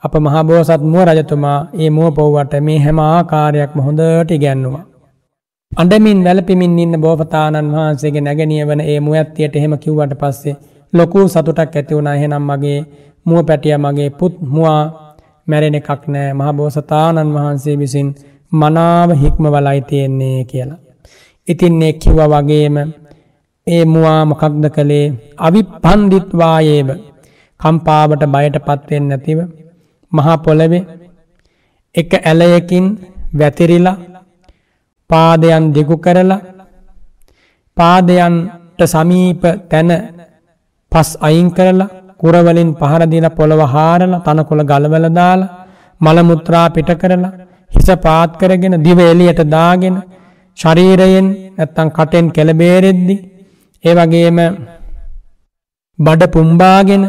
[0.03, 4.84] අප මහබෝසත් මුව රජතුමා ඒ මුව පොව්වට මේ හැම ආකාරයක්ම හොඳට ඉගැන්නුවා.
[5.72, 10.57] අඩමින් වැලපිමින් ඉන්න බෝපතාණන් වහන්සේගේ නැගනිය වන ඒ මුවඇත්තියට එහෙම කිව්වට පස්සේ
[10.92, 12.80] ලොකු සතුටක් ඇති වුණ එහෙනම් මගේ
[13.26, 14.82] මුව පැටිය මගේ පුත් මවා
[15.46, 18.09] මැරෙන එකක් නෑ මහබෝසතාණන් වහන්සේ විසින්
[18.53, 20.80] මනාව හික්ම වලයි තියෙන්නේ කියලා.
[21.48, 22.76] ඉතින් ඒ කිව්ව වගේම
[23.66, 25.07] ඒ මුවා මොකක්ද කළේ
[25.38, 26.88] අවිපන්දිත්වායේව
[27.61, 29.40] කම්පාවට බයට පත්වෙන් නැතිව
[30.13, 30.83] මහා පොළවේ
[31.95, 32.87] එක ඇලයකින්
[33.35, 33.97] වැතිරිලා
[35.11, 36.41] පාදයන් දෙකු කරලා
[37.77, 39.91] පාදයන්ට සමීප තැන
[40.93, 41.91] පස් අයින් කරලා
[42.21, 45.53] කුරවලින් පහරදින පොළව හාරලා තනකොළ ගලවල දාලා
[46.01, 47.33] මලමුත්‍රා පිට කරලා
[47.73, 49.97] හිස පාත් කරගෙන දිව එළියට දාගෙන
[50.59, 53.17] ශරීරයෙන් නැත්තම් කටෙන් කෙළබේරෙද්දි
[53.85, 54.39] ඒ වගේම
[55.99, 57.03] බඩ පුම්බාගෙන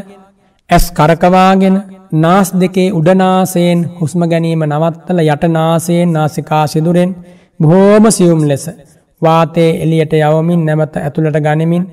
[0.70, 1.76] ඇස් කරකවාගෙන
[2.16, 7.11] නාස් දෙකේ උඩනාසයෙන් හුස්ම ගැනීම නවත්තල යටනාසයෙන් නාසිකා සිදුරෙන්
[7.59, 8.66] බොහෝම සියුම් ලෙස
[9.22, 11.84] වාතයේ එළියට යවමින් නැවත ඇතුළට ගනිමින්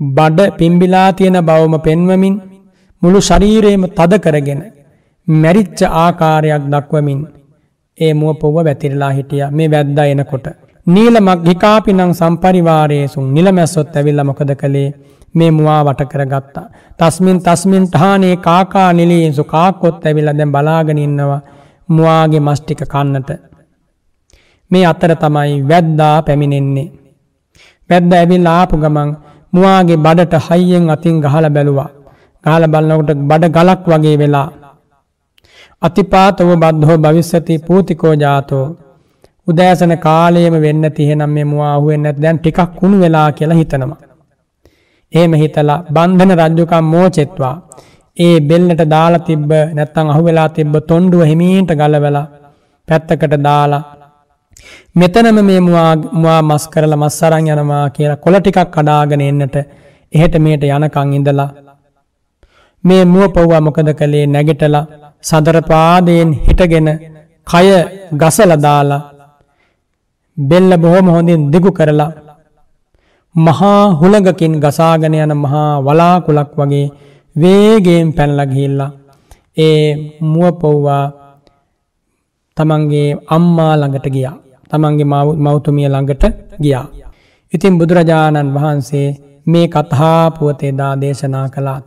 [0.00, 2.36] බඩ පිම්බිලා තියෙන බවම පෙන්වමින්
[3.02, 4.60] මුළු ශරීරයම තද කරගෙන
[5.28, 7.20] මැරිච්ච ආකාරයක් දක්වමින්
[7.98, 9.44] ඒ මුව පොව වැතිරලා හිටිය.
[9.50, 10.46] මේ වැද්දා එනකොට.
[10.86, 14.88] නීලමක් හිකාපිනං සම්පරිවාරයේසුන් නිලමැස්සොත් ඇවිල්ල මොකද කළේ?
[15.34, 16.66] මේ මුවා වට කර ගත්තා.
[16.98, 21.40] තස්මින් තස්මින් ටහනේ කාකා නිලීන්සු කාකොත් ඇවිල්ල දැන් බලාගෙන ඉන්නවා
[21.88, 23.30] මුවාගේ මස්ටික කන්නට.
[24.70, 26.88] මේ අතර තමයි වැද්දා පැමිණෙන්නේ.
[27.90, 29.10] වැද්ද ඇවිල් ආපු ගමන්
[29.52, 31.90] මුවාගේ බඩට හයියෙන් අතින් ගහල බැලුවා.
[32.44, 34.48] ගහල බලන්නකොට බඩ ගලක් වගේ වෙලා.
[35.82, 38.66] අතිපාතව බද්ධහෝ භවිස්සති පූතිකෝ ජාතෝ.
[39.46, 44.11] උදෑසන කාලයම වෙන්න තිහෙනම් මේ මුවා අහුවෙන් නැත් දැන් ටිකක් කුණු වෙලා කියලා හිතනවා.
[45.12, 47.54] එහෙම හිතලා බන්ධන රජ්ජුකම් මෝචෙත්වා.
[48.16, 52.26] ඒ බෙල්ලට දාලා තිබ්බ නැත්තං අහු වෙලා තිබ්බ තොන්ඩුව හිමීට ගලවෙලා
[52.88, 53.82] පැත්තකට දාලා
[54.94, 59.56] මෙතනම මේ මවා මස් කරල මස්සරං යනවා කියලා කොල ටිකක් කඩාගෙන එන්නට
[60.12, 61.50] එහෙට මේට යනකං ඉඳලා
[62.84, 64.84] මේ මුව පව්වා මොකද කළේ නැගෙටලා
[65.24, 66.88] සදරපාදයෙන් හිටගෙන
[67.46, 67.66] කය
[68.14, 69.02] ගසලදාලා
[70.36, 72.10] බෙල්ල බොහොම හොඳින් දිගු කරලා
[73.34, 76.86] මහා හුළඟකින් ගසාගෙන යන මහා වලාකුලක් වගේ
[77.36, 78.90] වේගේෙන් පැනලගහිල්ලා
[79.58, 81.04] ඒ මුව පොව්වා
[82.56, 84.36] තමන්ගේ අම්මා ළඟට ගියා.
[84.70, 85.06] තමන්ගේ
[85.36, 86.24] මෞතුමිය ළඟට
[86.60, 86.86] ගියා.
[87.52, 89.08] ඉතින් බුදුරජාණන් වහන්සේ
[89.46, 91.80] මේ කතහා පුවතේදා දේශනා කලා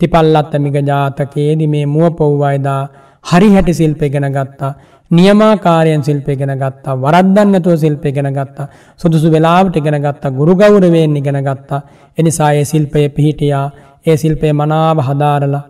[0.00, 2.82] තිපල්ලත්ත මිග ජාතකයේදි මේ මුව පොව්වයිදා
[3.24, 4.72] හරි හැටි සිල්පෙගෙන ගත්තා.
[5.10, 8.68] නියමාකාරයෙන් සිල්පෙගෙන ගත්තා වරද්දන්නතුව සිල්පෙගෙන ගත්තා
[9.00, 11.80] සුදුසු වෙලාවට ඉගෙන ගත්තා ගුරුගෞරවෙන් ඉගෙන ගත්තා.
[12.18, 13.66] එනිසා ඒ සිල්පය පිහිටියා
[14.06, 15.68] ඒ සිල්පය මනාව හදාරලා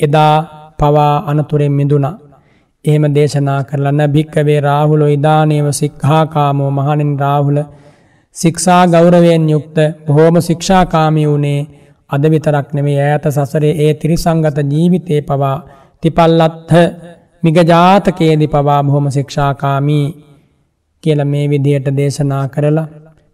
[0.00, 0.36] එදා
[0.78, 2.16] පවා අනතුරෙන් මිදුනා
[2.84, 7.58] එහෙම දේශනා කරලන්න භික්කවේ රාහුල ඉදානයව සික්හාකාමෝ මහනින් රාහුල
[8.36, 9.76] සික්ෂා ගෞරවයෙන් යුක්ත
[10.06, 11.60] බොහෝම ශික්ෂාකාමී වුණේ
[12.10, 15.56] අද විතරක් නෙමේ ඈත සසරේ ඒ තිරිසංගත ජීවිතය පවා
[16.02, 16.74] තිපල්ලත්හ
[17.42, 20.06] මිගජාතකයේදි පවා බොහොම ශික්ෂාකාමී
[21.04, 22.86] කියල මේ විදියට දේශනා කරලා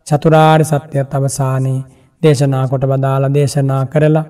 [0.07, 1.81] චතුරාර් සත්‍යයත් අවසානයේ
[2.23, 4.27] දේශනා කොට බදාල දේශනා කරලා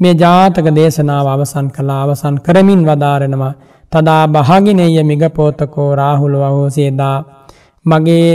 [0.00, 3.54] මේ ජාතක දේශනාව අවසන් කලා අවසන් කරමින් වදාරෙනවා
[3.92, 7.18] තදා භාගිනය මිගපෝතකෝ රාහුළු අහෝසේදා
[7.86, 8.30] මගේ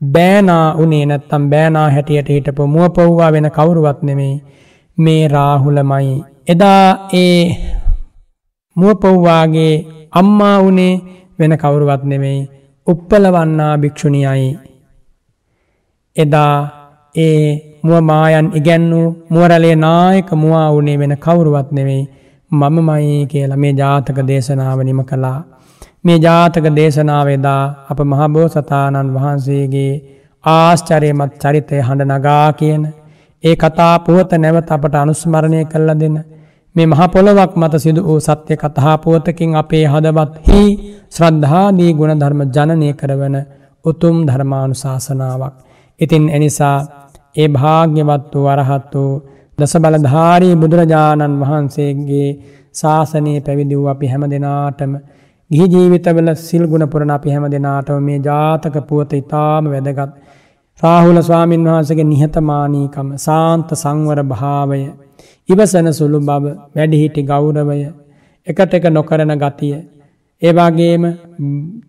[0.00, 4.34] බෑනා උනේ නැත්තම් බෑනා හැටියට හිටපු මුව පොව්වා වෙන කවුරුවත් නෙමෙයි
[4.98, 6.24] මේ රාහුලමයි.
[6.48, 7.42] එදා ඒ
[8.78, 9.74] මුව පොව්වාගේ
[10.12, 10.94] අම්මා වනේ
[11.38, 12.40] වෙන කවුරුවත් නෙමෙයි
[12.86, 14.50] උප්පලවන්නා භික්‍ෂුණියයි.
[16.16, 16.56] එදා
[17.14, 17.44] ඒ
[17.82, 22.04] මුවමායන් ඉගැන්නූ මුවරලේ නායක මුවා වනේ වෙන කවුරුවත් නෙවෙයි
[22.50, 25.40] මමමයි කියලා මේ ජාතක දේශනාව නිම කළා.
[26.04, 29.92] මේ ජාතක දේශනාවේදා අප මහබෝසතාණන් වහන්සේගේ
[30.44, 32.82] ආශ්චරයමත් චරිතය හඬ නගා කියන
[33.44, 36.18] ඒ කතා පුවත නැවත අපට අනුස්මරණය කල්ල දෙන්න
[36.76, 40.60] මේ මහපොළොවක් මත සිදු වූ සත්‍ය කතහාපුවතකින් අපේ හදවත් හි
[41.10, 43.36] ශ්‍රද්ධාදී ගුණධර්ම ජනනය කරවන
[43.84, 45.54] උතුම් ධර්මානු ශාසනාවක්.
[46.00, 46.76] ඉතින් එනිසා
[47.36, 49.12] ඒ භාග්‍යවත් වූ වරහත් වූ
[49.58, 52.28] දස බලධාරී බුදුරජාණන් වහන්සේගේ
[52.74, 54.92] ශාසනයේ පැවිදි වූ අපි හැම දෙනාටම
[55.50, 60.12] ගිහි ජීවිතවල සිල් ගුණපුරණ අපි හැම දෙනාටම මේ ජාතක පුවත ඉතාම වැදගත්.
[60.80, 64.82] රාහුල ස්වාමීන් වහන්සගේ නිහතමානීකම සාන්ත සංවර භාවය
[65.48, 66.44] ඉවසන සුළු බව
[66.74, 67.78] වැඩිහිටි ගෞරවය
[68.46, 69.76] එකට එක නොකරන ගතිය.
[70.42, 71.04] ඒවාගේම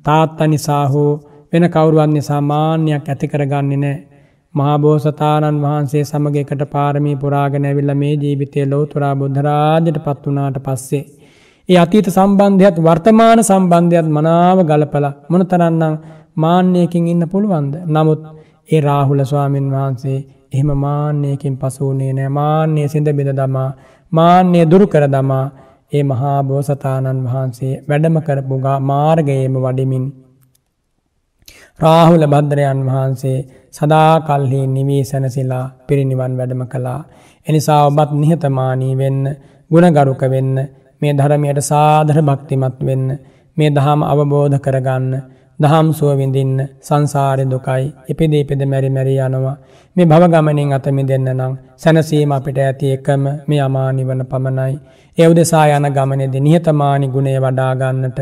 [0.04, 1.12] තාත්ත නිසා හෝ
[1.54, 3.98] වෙන කවුරුවන් නිසා මාන්‍යයක් ඇති කරගන්නේ නෑ
[4.54, 11.04] මහාබෝසතාණන් වහන්සේ සමගකට පාරමී පුරාගෙන ඇවිල්ල මේ ජීවිතය ලෝතුරා බුද්ධරාජයට පත් වනාට පස්සේ.
[11.70, 15.96] ඒ අතීත සම්බන්ධයත් වර්තමාන සම්බන්ධයත් මනාව ගලපල මොන තරන්නම්
[16.36, 17.74] මාන්‍යයකින් ඉන්න පුළුවන්ද.
[17.88, 18.22] නමුත්
[18.70, 20.20] ඒ රාහුල ස්වාමීන් වහන්සේ
[20.52, 23.70] එහෙම මාන්‍යයකින් පසුවනේ නෑ මාන්‍යය සිඳ බිඳ දමා
[24.12, 25.46] මාන්‍යය දුරු කර දමා
[25.94, 30.06] ඒ මහා බෝසතාණන් වහන්සේ වැඩම කරපුගා මාර්ගයේම වඩිමින්
[31.80, 33.38] රාහුල භද්‍රයන් වහන්සේ
[33.74, 37.02] සදා කල්හි නිවී සැනසිලා පිරිනිවන් වැඩම කළා.
[37.48, 39.24] එනිසා ඔබත් නිහතමානී වෙන්න
[39.72, 40.56] ගුණගරුක වෙන්න
[41.02, 43.06] මේ ධරමයට සාධර භක්තිමත් වෙන්න
[43.58, 45.14] මේ දහම් අවබෝධ කරගන්න
[45.60, 49.56] දහම් සුවවිඳින්න සංසාරය දුකයි එපිදේ පෙද මැරි මැරි යනවා
[49.96, 54.76] මේ භවගමනින් අතමි දෙන්න නම් සැනසීම අපිට ඇති එකම මේ අමානිවන පමණයි.
[55.18, 58.20] එවදෙසා යන ගමනෙද නිහතමානි ගුණේ වඩාගන්නට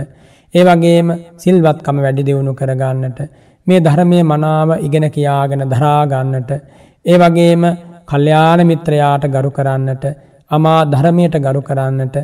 [0.54, 3.20] ඒ වගේම සිල්වත්කම වැඩි දියුණු කරගන්නට
[3.68, 6.52] මේ ධර්මය මනාව ඉගෙන කියාගෙන දරාගන්නට
[7.06, 7.64] ඒ වගේම
[8.08, 10.06] කල්්‍යාන මිත්‍රයාට ගරු කරන්නට
[10.52, 12.18] අමා ධර්මයට ගරු කරන්නට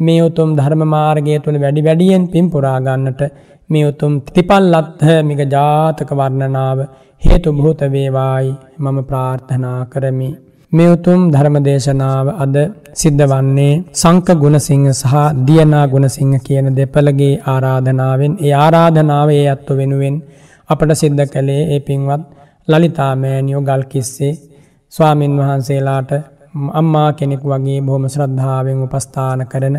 [0.00, 3.22] මේ උතුම් ධර්ම මාර්ගය තුළ වැඩි වැඩියෙන් පින් පුරාගන්නට
[3.70, 6.78] මේ උතුම් තිපල්ලත්හ මික ජාතක වර්ණනාව
[7.22, 10.30] හේතු භූත වේවායි මම ප්‍රාර්ථනා කරමි.
[10.72, 12.56] මේ උතුම් ධර්ම දේශනාව අද
[12.92, 15.14] සිද්ධ වන්නේ සංක ගුණසිංහ සහ
[15.46, 20.16] දියනා ගුණසිංහ කියන දෙපළගේ ආරාධනාවෙන් ඒ ආරාධනාව ඒ අත්ව වෙනුවෙන්
[20.70, 22.22] අපට සිද්ධ කළේ ඒ පින්වත්
[22.68, 24.34] ලලිතාමෑනියෝ ගල් කිස්සේ
[24.92, 26.10] ස්වාමින් වහන්සේලාට
[26.72, 29.76] අම්මා කෙනෙක් වගේ බොහොම ශ්‍රද්ධාවෙන් උපස්ථාන කරන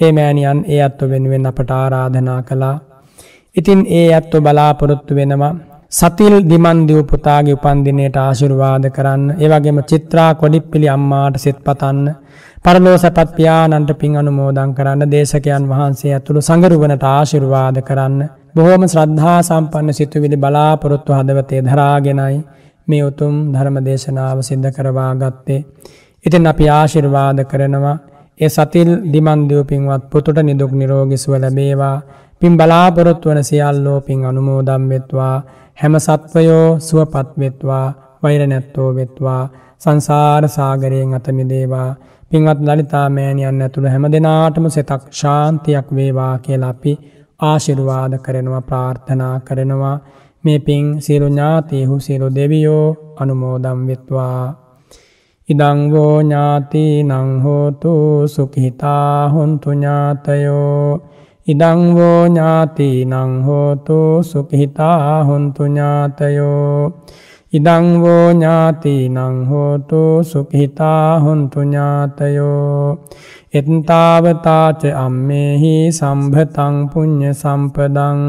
[0.00, 2.76] ඒ මෑණියන් ඒ අත්ව වෙනුවෙන් අපට ආරාධනා කළා.
[3.60, 5.52] ඉතින් ඒ ඇත්තු බලාපොරොත්තු වෙනවා.
[5.92, 9.22] සතිල් දිමන්දිව පුතාගේ උපන්දිනයට ආශිර්වාද කරන්න.
[9.36, 12.06] ඒවගේම චිත්‍රා කොඩිප්පිලි අම්මාට සෙත් පතන්න.
[12.64, 15.02] පරලෝසපත් පියානන්ට පින් අනුමෝදන් කරන්න.
[15.08, 18.20] දේශකයන් වහන්සේ ඇතුළු සඟරුවනට ආශිර්වාද කරන්න.
[18.54, 22.38] බොහෝම ශ්‍රද්ධා සම්පන්න සිතුවිලි බලාපොරොත්තු හදවතේ දරාගෙනයි
[22.88, 25.60] මේ උතුම් ධර්ම දේශනාව සිද්ධ කරවා ගත්තේ.
[26.24, 27.96] ඉතින් අපි ආශිර්වාද කරනවා.
[28.40, 31.96] ඒ සතිල් දිමන්දිව පින්වත් පුතුට නිදුක් නිරෝගිසුව ලැබේවා.
[32.40, 35.36] පින් බලාපොරොත්තු වන සියල්ලෝ පින් අනුමෝදම් වෙත්වා.
[35.74, 37.86] හැම සත්වයෝ සුවපත් වෙත්වා.
[38.22, 39.42] වෛර නැත්තෝ වෙත්වා.
[39.78, 41.90] සංසාර සාගරයෙන් අතමිදේවා
[42.30, 46.92] පින්වත් ලලිතා මෑණියන් ඇතුළු හැම දෙනාටම සෙතක් ශාන්තියක් වේවා කියලා අපි
[47.40, 49.96] ආශිර්වාද කරනවා ප්‍රාර්ථනා කරනවා.
[50.44, 52.86] මේ පින් සියලු ඥාතීහු සියලු දෙවියෝ
[53.20, 54.42] අනුමෝදම් වෙත්වා.
[55.48, 57.12] ඉදං වෝ ඥාතිනං
[57.44, 57.94] හෝතු
[58.28, 61.00] සුඛිතා හොන්තු ඥාතයෝ.
[61.50, 66.92] ඉදං වෝ ඥාතිනං හෝතු සුඛිතා හොන්තු ඥාතයෝ।
[67.52, 72.98] ඉදං වෝ ඥාතිනං හෝතු සුඛිතා හොන්තු ඥාතයෝ।
[73.54, 78.20] එත්තාවතාච අම්මේහි සම්භතං පුඤ්ඤ සම්පදං।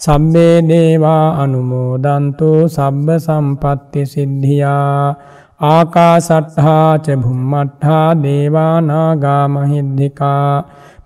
[0.00, 5.14] සබ්බේ දේවා අනුමෝදන්තු සබ්බ සම්පත්ති සිද්ධියා।
[5.60, 8.80] ආකාසට්ඨා ච භුම්මට්ඨා දේවා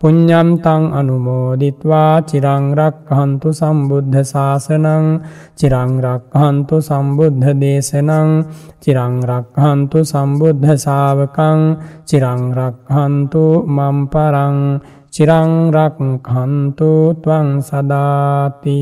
[0.04, 5.20] නාග මහිද්దికා පුඤ්ඤන්තං අනුමෝදිත්වා චිරං රක්ඛන්තු සම්බුද්ධ ශාසනං
[5.56, 8.44] චිරං රක්ඛන්තු සම්බුද්ධ දේශනං
[8.80, 11.60] චිරං රක්ඛන්තු සම්බුද්ධ ශාවකං
[12.04, 14.80] චිරං රක්ඛන්තු මම් පරං
[15.10, 18.80] චිරං රක්ඛන්තු ත්වං සදාති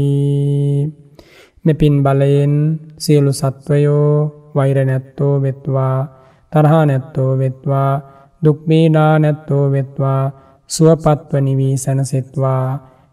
[1.64, 2.54] මෙපින් බලයෙන්
[2.98, 6.06] සියලු සත්වයෝ වෛර නැත්තෝ වෙත්වා
[6.52, 8.00] තරහ නැත්තෝ වෙත්වා
[8.44, 10.42] දුක් පීඩා නැත්තෝ වෙත්වා
[10.74, 12.66] සුවපත්ව නිවී සැනසෙත්වා.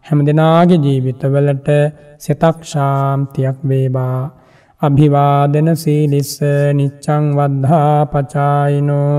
[0.06, 1.68] හැම දෙනාගේ ජීවිතවලට
[2.18, 4.20] සෙතක් ශාන්තියක් වේවා.
[4.82, 6.34] අභිවාදන සීලිස්ස
[6.74, 9.16] නිච්චං වද්ධා පචායිනෝ.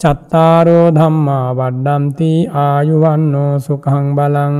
[0.00, 2.30] චත්තාරෝ ධම්මා වඩ්ඩන්ති
[2.62, 4.56] ආයුවන්නෝ සුඛං බලං.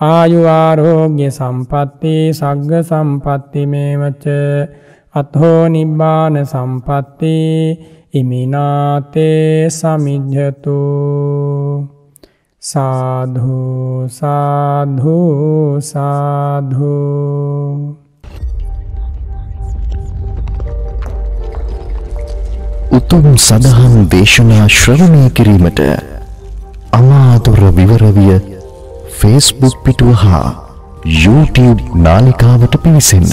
[0.00, 4.24] ආයු ආරෝග්‍ය සම්පatti සග්ග සම්පatti මේවච.
[5.14, 7.34] අත්හෝ නිබ්බාන සම්පatti
[8.12, 10.80] ඉමිනාතේ සමිජ්ජතු.
[12.64, 15.16] සාධු සාධු
[15.82, 16.92] සාධු
[22.90, 25.84] උතුම් සදහම් දේශනා ශ්‍රවණය කිරීමට
[26.92, 28.40] අමාතුර විවරවිය
[29.18, 30.44] ෆේස්බුක් පිටුව හා
[31.20, 33.32] YouTube නාලිකාවට පිවිසන්න.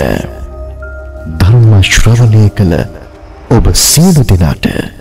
[1.39, 2.81] ධර්ම ශ්‍රවණය කළ
[3.51, 5.00] ඔබ සියලු දෙනාට